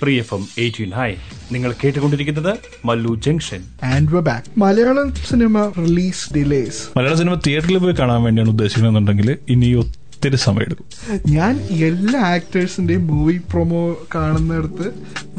free 0.04 0.16
F 0.20 0.34
M 0.34 0.44
eighteen 0.60 0.92
hi 0.94 1.10
നിങ്ങൾ 1.52 1.72
കേട്ടുകൊണ്ടിരിക്കുന്നത് 1.82 2.52
Mallu 2.86 3.12
junction. 3.26 3.62
And 3.88 4.22
back 4.22 4.48
Malayalam 4.58 5.10
cinema 5.30 5.58
release 5.78 6.24
delays 6.34 6.82
Malayala 6.98 7.16
cinema 7.16 7.36
തിയേറ്ററിൽ 7.46 7.78
പോയി 7.80 7.96
കാണാൻ 8.00 8.22
വേണ്ടിയാണ് 8.24 8.50
ഉദ്ദേശിക്കുന്നതെന്നുണ്ടെങ്കിൽ 8.50 9.30
ഇനി 9.50 9.70
ഒത്തിരി 10.24 10.38
സമയമെടുക്കും. 10.44 10.86
ഞാൻ 11.36 11.54
എല്ലാ 11.88 12.20
ആക്ടേഴ്സിന്റെയും 12.36 13.02
movie 13.08 13.34
promo 13.52 13.82
കാണുന്നിടത്ത് 14.14 14.86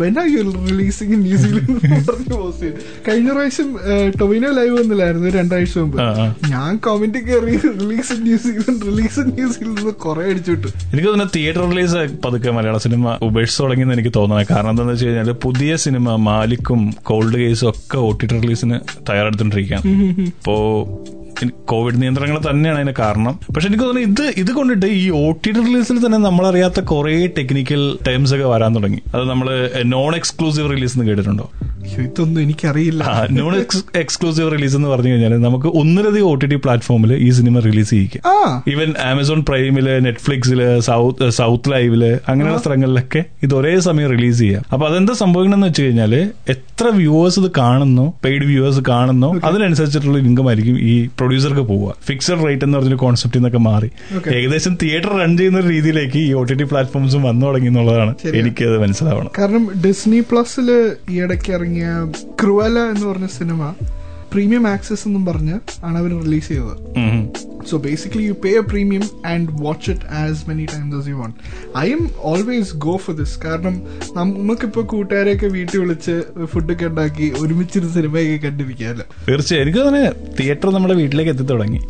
when 0.00 0.14
are 0.22 0.26
you 0.32 0.40
releasing 0.70 1.12
in 1.16 1.20
New Zealand 1.26 1.76
Zealand 2.08 2.34
post 2.40 2.64
ചെയ്തു 2.64 2.80
കഴിഞ്ഞ 3.06 3.28
പ്രാവശ്യം 3.36 3.68
ടൊവിനോ 4.20 4.50
ലൈവ് 4.58 4.74
വന്നില്ലായിരുന്നു 4.80 5.30
രണ്ടാഴ്ച 5.38 5.76
മുമ്പ്. 5.78 5.96
ഞാൻ 6.52 6.70
കമന്റ് 6.86 7.22
കയറി 7.28 7.54
release 7.80 8.12
in 8.16 8.20
New Zealand 8.28 8.76
release 8.90 9.18
in 9.24 9.30
New Zealand 9.38 9.94
കുറെ 10.04 10.26
അടിച്ചിട്ടു 10.32 10.68
എനിക്ക് 10.92 11.08
തോന്നുന്നു 11.08 11.34
തിയേറ്റർ 11.38 11.64
റിലീസ് 11.72 12.04
പതുക്കെ 12.26 12.52
മലയാള 12.58 12.78
സിനിമ 12.86 13.16
ഉപേക്ഷിച്ച് 13.28 13.62
തുടങ്ങിയെന്ന് 13.64 13.96
എനിക്ക് 13.98 14.14
തോന്നുന്നത്. 14.18 14.48
കാരണം 14.52 14.72
എന്താണെന്ന് 14.74 14.96
വെച്ച് 14.96 15.08
കഴിഞ്ഞാൽ 15.10 15.40
പുതിയ 15.46 15.72
സിനിമ 15.86 16.16
മാലിക്കും 16.28 16.82
കോൾഡ് 17.10 17.36
കേസും 17.44 17.70
ഒക്കെ 17.72 17.98
ഒ 18.06 18.12
ടി 18.20 18.28
ടി 18.32 18.40
റിലീസിന് 18.44 18.78
തയ്യാറെടുത്തോണ്ടിരിക്കുകയാണ്. 19.08 19.84
ഇനി 19.94 21.23
കോവിഡ് 21.68 22.02
നിയന്ത്രണങ്ങൾ 22.02 22.40
തന്നെയാണ് 22.50 22.78
അതിന് 22.78 22.94
കാരണം. 22.98 23.34
പക്ഷെ 23.54 23.68
എനിക്ക് 23.68 23.84
തോന്നുന്നു 23.84 24.08
ഇത് 24.08 24.34
ഇത് 24.36 24.52
കൊണ്ടിട്ട് 24.52 24.86
ഈ 24.86 25.10
ഒ 25.10 25.24
ടി 25.46 25.50
ടി 25.50 25.60
റിലീസിൽ 25.60 26.06
തന്നെ 26.06 26.18
നമ്മളറിയാത്ത 26.18 26.80
കുറെ 26.80 27.26
ടെക്നിക്കൽ 27.38 27.98
ടേംസ് 28.08 28.34
ഒക്കെ 28.34 28.46
വരാൻ 28.46 28.74
തുടങ്ങി. 28.74 29.00
അത് 29.14 29.24
നമ്മൾ 29.30 29.70
നോൺ 29.84 30.14
എക്സ്ക്ലൂസീവ് 30.16 30.70
റിലീസ് 30.70 30.96
എന്ന് 30.96 31.06
കേട്ടിട്ടുണ്ടോ? 31.08 31.50
ഇതൊന്നും 31.98 32.42
എനിക്കറിയില്ല. 32.42 33.26
നോൺ 33.30 33.54
എക്സ്ക്ലൂസീവ് 33.96 34.52
റിലീസ് 34.52 34.76
എന്ന് 34.76 34.88
പറഞ്ഞു 34.88 35.10
കഴിഞ്ഞാൽ 35.10 35.34
നമുക്ക് 35.40 35.66
ഒന്നിലധികം 35.66 36.26
ഒ 36.26 36.34
ടി 36.34 36.46
ടി 36.46 36.56
പ്ലാറ്റ്ഫോമിൽ 36.56 37.12
ഈ 37.12 37.30
സിനിമ 37.30 37.58
റിലീസ് 37.58 37.90
ചെയ്യിക്കാം. 37.90 38.22
ഈവൻ 38.72 38.94
ആമസോൺ 39.10 39.44
പ്രൈമിൽ 39.44 39.88
നെറ്റ്ഫ്ലിക്സിൽ 40.04 40.80
സൗത്ത് 40.80 41.30
സൗത്ത് 41.30 41.72
ലൈവിൽ 41.72 42.04
അങ്ങനെയുള്ള 42.28 42.60
സ്ഥലങ്ങളിലൊക്കെ 42.60 43.24
ഇത് 43.42 43.54
ഒരേ 43.54 43.80
സമയം 43.80 44.10
റിലീസ് 44.10 44.38
ചെയ്യാം. 44.38 44.62
അപ്പൊ 44.72 44.86
അതെന്താ 44.88 45.14
സംഭവിക്കണമെന്ന് 45.14 45.66
വെച്ച് 45.66 45.82
കഴിഞ്ഞാൽ 45.82 46.14
എത്ര 46.48 46.86
വ്യൂവേഴ്സ് 46.86 47.40
ഇത് 47.40 47.50
കാണുന്നു 47.58 48.12
പെയ്ഡ് 48.24 48.44
വ്യൂവേഴ്സ് 48.44 48.80
കാണുന്നു 48.88 49.40
അതിനനുസരിച്ചിട്ടുള്ള 49.44 50.18
ഇൻകം 50.18 50.48
ആയിരിക്കും 50.48 50.78
ഈ 50.80 51.08
പ്രൊഡ്യൂസർക്ക് 51.24 51.64
പോവുക. 51.72 51.94
ഫിക്സഡ് 52.06 52.42
റേറ്റ് 52.46 52.64
എന്ന് 52.64 52.78
പറഞ്ഞൊരു 52.78 53.00
കോൺസെപ്റ്റിൽ 53.04 53.40
നിന്നൊക്കെ 53.40 53.62
മാറി. 53.70 53.90
ഏകദേശം 54.34 54.72
തിയേറ്റർ 54.82 55.12
റൺ 55.20 55.36
ചെയ്യുന്ന 55.36 55.60
രീതിയിലേക്ക് 55.72 56.18
ഈ 56.18 56.32
ഒ 56.32 56.42
ടി 56.42 56.54
ടി 56.54 56.64
പ്ലാറ്റ്ഫോംസും 56.64 57.22
വന്നു 57.22 57.46
തുടങ്ങി 57.46 57.66
എന്നുള്ളതാണ്. 57.66 58.14
എനിക്കത് 58.42 58.78
മനസ്സിലാവണം 58.82 59.30
കാരണം 59.38 59.64
ഡിസ്നി 59.86 60.20
പ്ലസിൽ 60.30 60.70
ഈ 61.10 61.20
ഇടയ്ക്ക് 61.22 61.52
ഇറങ്ങിയ 61.52 61.88
ക്രുവല 62.42 62.78
എന്ന് 62.92 63.06
പറഞ്ഞ 63.06 63.26
സിനിമ 63.38 63.60
പ്രീമിയം 64.34 64.66
ആക്സസ് 64.68 65.08
എന്നും 65.08 65.24
പറഞ്ഞ് 65.26 65.56
ആണ് 65.84 65.98
അവർ 65.98 66.12
റിലീസ് 66.24 66.48
ചെയ്തത്. 66.48 66.76
So 67.70 67.76
basically 67.78 68.22
you 68.22 68.32
pay 68.44 68.50
a 68.58 68.60
premium 68.60 69.04
and 69.26 69.48
watch 69.64 69.90
it 69.90 70.06
as 70.22 70.42
many 70.48 70.64
many 70.64 70.72
times 70.72 71.08
you 71.08 71.14
want 71.14 71.36
I'm 71.92 72.02
always 72.30 72.76
go 72.84 72.96
for 72.96 73.16
this. 73.16 73.34
കാരണം 73.44 73.74
നമുക്കിപ്പോ 74.16 74.82
കൂട്ടുകാരെയൊക്കെ 74.82 75.46
വീട്ടിൽ 75.46 75.78
വിളിച്ച് 75.80 76.14
ഫുഡൊക്കെ 76.44 76.86
ഉണ്ടാക്കി 76.86 77.32
ഒരുമിച്ചൊരു 77.40 77.88
സിനിമയൊക്കെ 77.96 78.36
കണ്ടിരിക്കാമല്ലോ 78.46 79.06
തീർച്ചയായും. 79.28 79.62
എനിക്ക് 79.64 79.88
തന്നെ 79.88 80.04
തിയേറ്റർ 80.40 80.70
നമ്മുടെ 80.70 80.94
വീട്ടിലേക്ക് 80.94 81.30
എത്തി 81.30 81.42
തുടങ്ങി. 81.42 81.80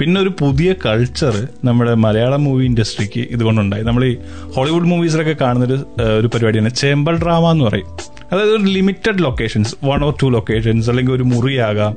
പിന്നെ 0.00 0.20
ഒരു 0.20 0.32
പുതിയ 0.40 0.74
കൾച്ചർ 0.86 1.48
നമ്മുടെ 1.64 1.94
മലയാളം 1.94 2.44
മൂവി 2.44 2.64
ഇൻഡസ്ട്രിക്ക് 2.64 3.20
ഇതുകൊണ്ടുണ്ടായി. 3.20 3.82
നമ്മൾ 3.82 4.04
ഈ 4.04 4.16
ഹോളിവുഡ് 4.56 4.90
മൂവീസിലൊക്കെ 4.92 5.36
കാണുന്നൊരു 5.40 5.78
ഒരു 6.18 6.26
പരിപാടിയാണ്. 6.26 6.70
ചേമ്പൽ 6.82 7.16
ഡ്രാമ 7.22 7.50
എന്ന് 7.50 7.64
പറയും. 7.64 7.90
അതായത് 8.32 8.50
ഒരു 8.50 8.62
limited 8.62 9.24
locations 9.24 9.74
one 9.84 10.04
or 10.04 10.14
two 10.22 10.26
locations 10.26 10.90
അല്ലെങ്കിൽ 10.90 11.12
ഒരു 11.12 11.22
മുറിയാകാം 11.22 11.96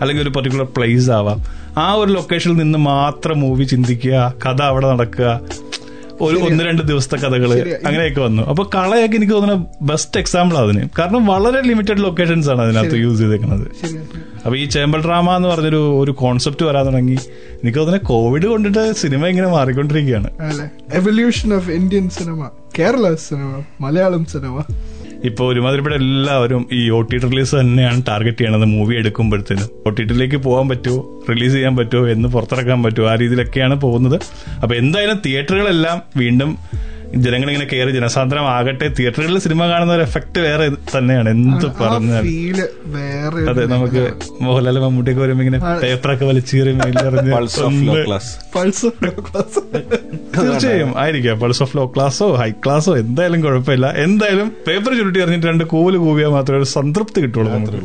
അല്ലെങ്കിൽ 0.00 0.22
ഒരു 0.22 0.30
പർട്ടിക്കുലർ 0.30 0.66
പ്ലേസ് 0.76 1.10
ആവാം. 1.10 1.44
ആ 1.78 1.92
ഒരു 1.92 2.12
ലൊക്കേഷനിൽ 2.12 2.56
നിന്ന് 2.56 2.78
മാത്രം 2.78 3.40
മൂവി 3.40 3.64
ചിന്തിക്കുക 3.64 4.34
കഥ 4.46 4.62
അവിടെ 4.62 4.86
നടക്കുക 4.92 5.40
ഒരു 6.20 6.36
ഒന്ന് 6.36 6.64
രണ്ട് 6.64 6.82
ദിവസത്തെ 6.82 7.16
കഥകൾ. 7.16 7.50
അങ്ങനെയൊക്കെ 7.86 8.20
വന്നു. 8.20 8.42
അപ്പൊ 8.42 8.70
കളയൊക്കെ 8.74 9.16
എനിക്ക് 9.16 9.32
തോന്നുന്ന 9.32 9.66
ബെസ്റ്റ് 9.82 10.20
എക്സാമ്പിൾ 10.20 10.58
അതിന്. 10.58 10.88
കാരണം 10.98 11.26
വളരെ 11.26 11.60
ലിമിറ്റഡ് 11.60 12.04
ലൊക്കേഷൻസ് 12.04 12.50
ആണ് 12.50 12.62
അതിനകത്ത് 12.62 12.96
യൂസ് 12.96 13.18
ചെയ്തേക്കുന്നത്. 13.20 13.66
അപ്പൊ 14.44 14.56
ഈ 14.56 14.64
ചേമ്പൽ 14.64 15.04
ഡ്രാമ 15.04 15.36
എന്ന് 15.36 15.48
പറഞ്ഞൊരു 15.48 16.00
ഒരു 16.00 16.12
കോൺസെപ്റ്റ് 16.12 16.66
വരാൻ 16.66 16.86
തുടങ്ങി. 16.86 17.18
എനിക്ക് 17.62 17.78
തോന്നുന്ന 17.78 18.06
കോവിഡ് 18.06 18.46
കൊണ്ടിട്ട് 18.46 18.92
സിനിമ 18.92 19.26
ഇങ്ങനെ 19.26 19.48
മാറിക്കൊണ്ടിരിക്കുകയാണ്. 19.48 20.30
Evolution 20.94 21.54
of 21.54 21.70
Indian 21.70 22.10
cinema 22.10 22.50
Kerala 22.78 23.14
cinema 23.14 23.62
Malayalam 23.80 24.24
cinema 24.24 24.64
ഇപ്പൊ 25.24 25.52
ഒരുമാതിരിപ്പെട്ട 25.52 25.96
എല്ലാവരും 25.96 26.68
ഈ 26.72 26.90
ഒ 26.90 27.00
ടി 27.00 27.18
റിലീസ് 27.18 27.54
തന്നെയാണ് 27.56 28.02
ടാർഗറ്റ് 28.08 28.38
ചെയ്യണത്. 28.38 28.64
മൂവി 28.64 28.94
എടുക്കുമ്പോഴത്തേനും. 28.94 29.68
ഒ 29.86 29.90
ടി 29.90 30.02
ടിയിലേക്ക് 30.02 30.36
പോകാൻ 30.36 30.68
പറ്റുമോ 30.68 31.22
റിലീസ് 31.30 31.52
ചെയ്യാൻ 31.52 31.76
പറ്റുമോ 31.76 32.08
എന്ന് 32.08 32.28
പുറത്തിറക്കാൻ 32.28 32.82
പറ്റുമോ 32.82 33.08
ആ 33.08 33.14
രീതിയിലൊക്കെയാണ് 33.14 33.80
പോകുന്നത്. 33.80 34.20
അപ്പൊ 34.62 34.74
എന്തായാലും 34.74 35.20
തിയേറ്ററുകളെല്ലാം 35.26 36.02
വീണ്ടും 36.16 36.58
ജനങ്ങളിങ്ങനെ 37.16 37.66
കയറി 37.72 37.90
ജനസാന്ദ്രമാകട്ടെ 37.90 38.86
തിയേറ്ററുകളിൽ 38.98 39.38
സിനിമ 39.38 39.68
കാണുന്ന 39.70 39.92
ഒരു 39.92 40.02
എഫക്ട് 40.02 40.38
വേറെ 40.38 40.66
തന്നെയാണ്. 40.96 41.28
എന്ത് 41.28 41.66
പറഞ്ഞാൽ 41.80 42.24
അതെ 43.50 43.66
നമുക്ക് 43.66 44.02
മോഹൻലാൽ 44.42 44.78
മമ്മൂട്ടിയൊക്കെ 44.78 45.22
വരുമ്പോ 45.22 45.44
ഇങ്ങനെ. 45.44 45.80
പേപ്പറൊക്കെ 45.82 46.24
വലിച്ചീറി 46.24 46.72
pulse 47.34 47.60
of 47.60 47.82
low 47.88 47.94
class 48.06 48.30
pulse 48.56 48.86
of 48.86 49.04
low 49.04 49.12
class 49.28 49.58
തീർച്ചയായും 50.36 50.98
ആയിരിക്കാം. 50.98 51.40
പൾസ് 51.40 51.62
ഓഫ് 51.62 51.76
ലോ 51.76 51.92
ക്ലാസ്സോ 51.96 52.34
ഹൈ 52.34 52.50
ക്ലാസ്സോ 52.50 52.96
എന്തായാലും 52.96 53.40
കുഴപ്പമില്ല. 53.42 53.86
എന്തായാലും 54.06 54.48
പേപ്പർ 54.68 54.92
ചുരുട്ടി 54.98 55.20
എറിഞ്ഞിട്ട് 55.20 55.46
രണ്ട് 55.46 55.64
കൂൽ 55.64 55.96
കൂവിയാൽ 55.96 56.28
മാത്രമേ 56.28 56.58
ഒരു 56.58 56.64
സംതൃപ്തി 56.64 57.20
കിട്ടുള്ളൂ 57.20 57.52
നമുക്ക്. 57.52 57.80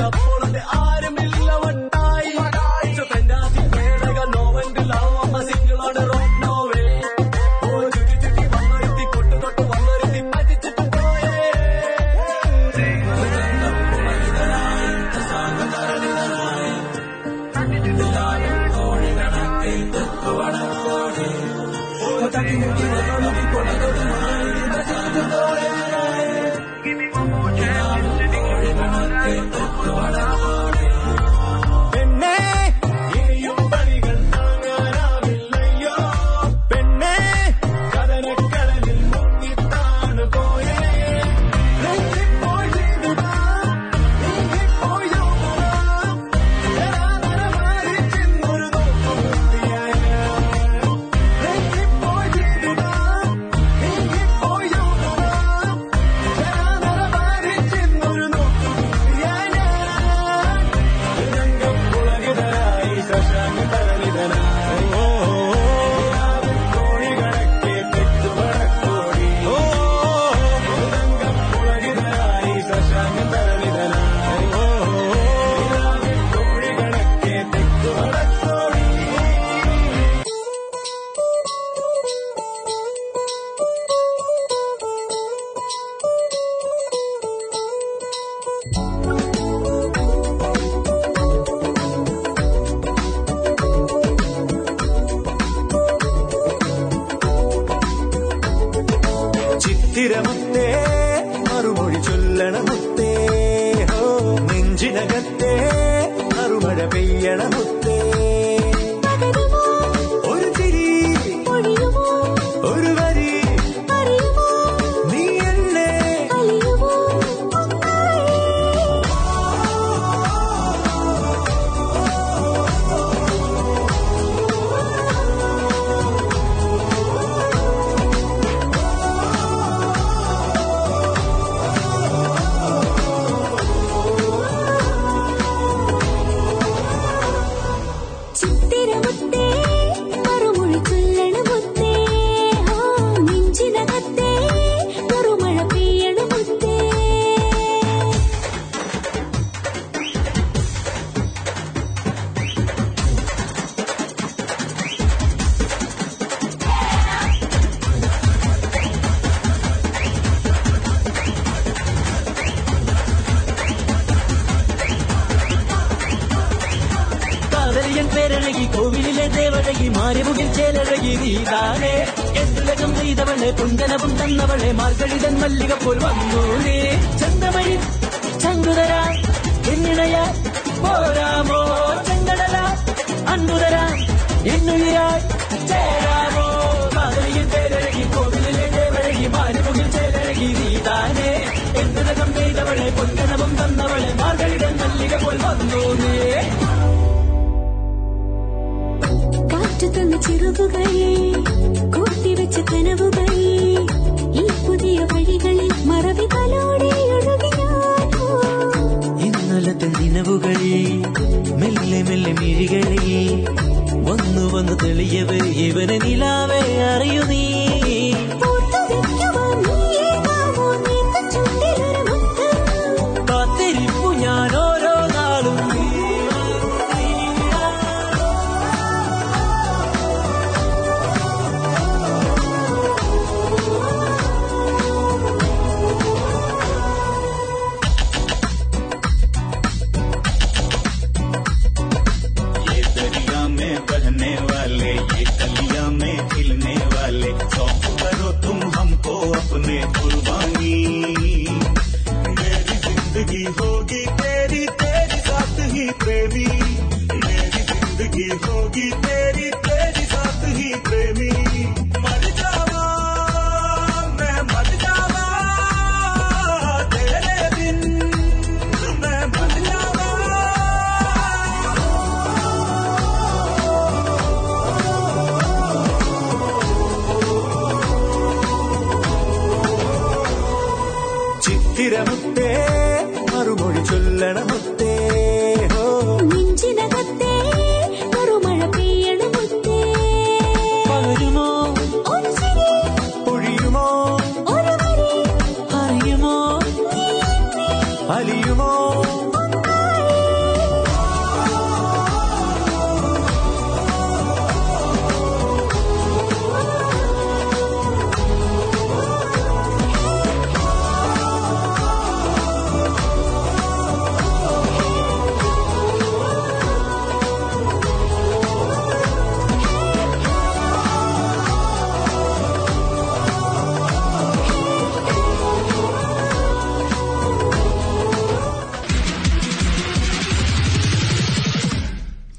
നോക്കി 0.00 0.18
അപ്പോൾ 0.20 0.44
അത് 0.46 0.60
ആരുമില്ല 0.78 0.87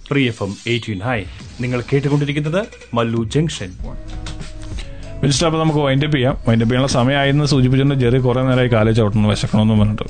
free 0.10 0.28
F 0.28 0.44
M 0.44 0.56
eighteen 0.68 1.00
hi. 1.00 1.24
നിങ്ങൾ 1.62 1.84
കേട്ടുകൊണ്ടിരിക്കുന്നത് 1.94 2.66
മല്ലു 2.94 3.24
ജംഗ്ഷൻ. 3.24 3.70
മിനിസ്റ്റർ 5.22 5.48
അപ്പൊ 5.48 5.60
നമുക്ക് 5.60 5.80
വൈൻഡപ്പ് 5.80 6.16
ചെയ്യാം. 6.16 6.34
വൈൻഡപ്പ് 6.48 6.74
ചെയ്യാനുള്ള 6.74 6.88
സമയമായിരുന്നു 6.88 7.46
സൂചിപ്പിച്ചിട്ടുണ്ട് 7.46 7.96
ജെറി 7.96 8.18
കുറെ 8.18 8.42
നേരമായി 8.42 8.68
കാലേ 8.68 8.92
ചവിട്ടണം 8.92 9.28
വിശക്കണമെന്ന് 9.28 9.74
പറഞ്ഞിട്ട്. 9.74 10.04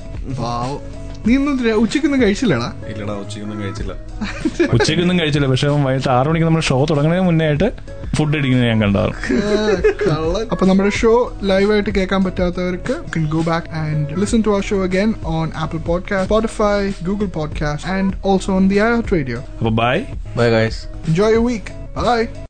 നീ 1.27 1.35
ഉച്ചക്കൊന്നും 1.71 2.21
കഴിച്ചില്ലടാ? 2.21 2.73
ഇല്ലടാ 2.87 3.13
ഉച്ചക്കൊന്നും 3.13 3.61
കഴിച്ചില്ല. 3.61 3.93
ഉച്ചക്കൊന്നും 4.73 5.19
കഴിച്ചില്ല. 5.19 5.47
പക്ഷെ 5.47 5.67
അവൻ 5.67 5.83
വൈകിട്ട് 5.83 6.09
ആറു 6.09 6.29
മണിക്ക് 6.29 6.45
നമ്മുടെ 6.45 6.65
ഷോ 6.65 6.85
തുടങ്ങുന്നതിന് 6.89 7.25
മുന്നേ 7.25 7.45
ആയിട്ട് 7.45 7.71
ഫുഡ് 8.15 8.37
അടിക്കുന്നത് 8.37 8.67
ഞാൻ 8.67 8.81
കണ്ടാറ് 8.81 9.13
കള്ളൻ. 10.09 10.47
അപ്പൊ 10.51 10.65
നമ്മുടെ 10.65 10.89
ഷോ 10.89 11.37
ലൈവ് 11.43 11.71
ആയിട്ട് 11.71 11.89
കേൾക്കാൻ 11.89 12.23
പറ്റാത്തവർക്ക് 12.23 12.95
go 13.27 13.41
back 13.41 13.69
and 13.73 14.19
listen 14.19 14.43
to 14.45 14.49
our 14.49 14.61
show 14.61 14.83
again 14.83 15.13
on 15.23 15.51
Apple 15.55 15.77
Podcast 15.77 16.25
Spotify 16.25 16.91
Google 17.03 17.25
Podcast 17.25 17.89
and 17.91 18.13
also 18.25 18.53
on 18.53 18.67
the 18.69 18.79
radio 19.13 19.37
അപ്പൊ 19.59 19.69
bye 19.69 19.97
bye 20.37 20.49
guys 20.49 20.87
enjoy 21.07 21.33
you 21.33 21.39
week 21.39 21.73
bye 22.05 22.48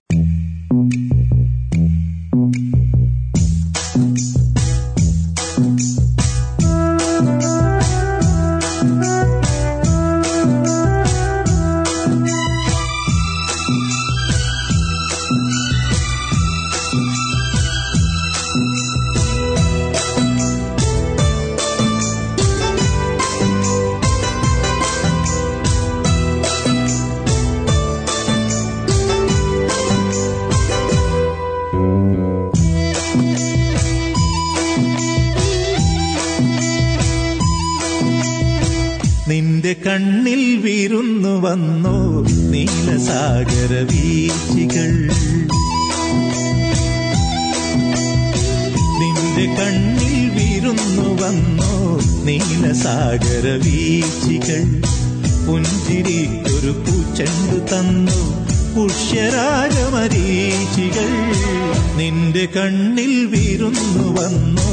നീലസാഗര 43.11 43.73
വീച്ചികൾ 43.89 44.89
നിന്റെ 48.99 49.45
കണ്ണിൽ 49.57 50.17
വീരുന്നു 50.35 51.05
വന്നോ 51.21 51.71
നീലസാഗര 52.27 53.45
പുഞ്ചിരി 53.63 54.59
പുഞ്ചിരിക്കൊരു 55.45 56.73
പൂച്ചണ്ട് 56.81 57.57
തന്നു 57.71 58.19
പുഷ്യരാഗമരീചികൾ 58.75 59.49
നിന്റെ 61.99 62.45
കണ്ണിൽ 62.57 63.15
വീരുന്നു 63.33 64.05
വന്നോ 64.19 64.69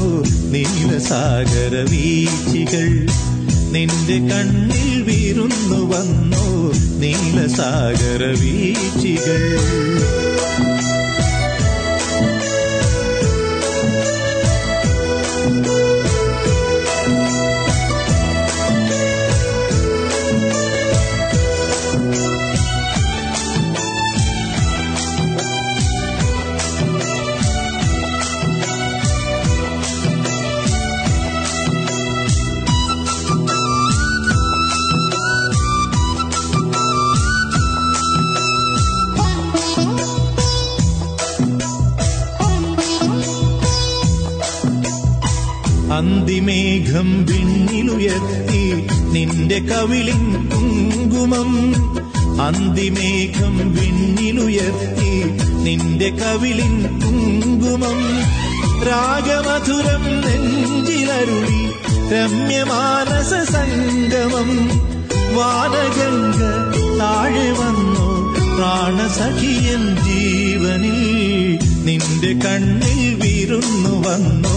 നീലസാഗര 0.53 1.74
വീച്ചികൾ 1.93 2.89
നിന്റെ 3.72 4.18
കണ്ണിൽ 4.30 4.93
വീരുന്നു 5.09 5.80
വന്നോ 5.95 6.47
നീലസാഗര 7.01 8.22
വീച്ചികൾ 8.40 9.42
അന്തിമേഘം 52.57 53.72
വിണ്ണിലുയർത്തി 53.72 55.12
നിന്റെ 55.64 56.09
കവിളിൻ 56.11 56.74
കുങ്കുമം. 57.02 57.98
രാഗമധുരം 58.88 60.04
നെഞ്ചിലരുളി 60.24 61.61
രമ്യമാനസ 62.12 63.32
സംഗമം. 63.52 64.50
വാനഗംഗ 65.36 66.40
താഴെ 67.00 67.48
വന്നു 67.52 68.07
പ്രാണസഖിയൻ 68.57 69.82
ജീവനിൽ 70.07 71.02
നിന്റെ 71.84 72.32
കണ്ണിൽ 72.44 73.02
വിരുന്നു 73.14 73.94
വന്നു 74.07 74.57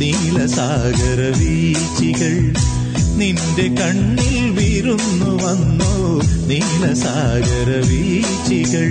നീലസാഗര 0.00 1.20
വീച്ചികൾ 1.38 2.36
നിന്റെ 3.20 3.66
കണ്ണിൽ 3.80 4.38
വീരുന്നു 4.84 5.32
വന്നു 5.42 5.92
നീലസാഗര 6.48 7.70
വീച്ചികൾ. 7.88 8.90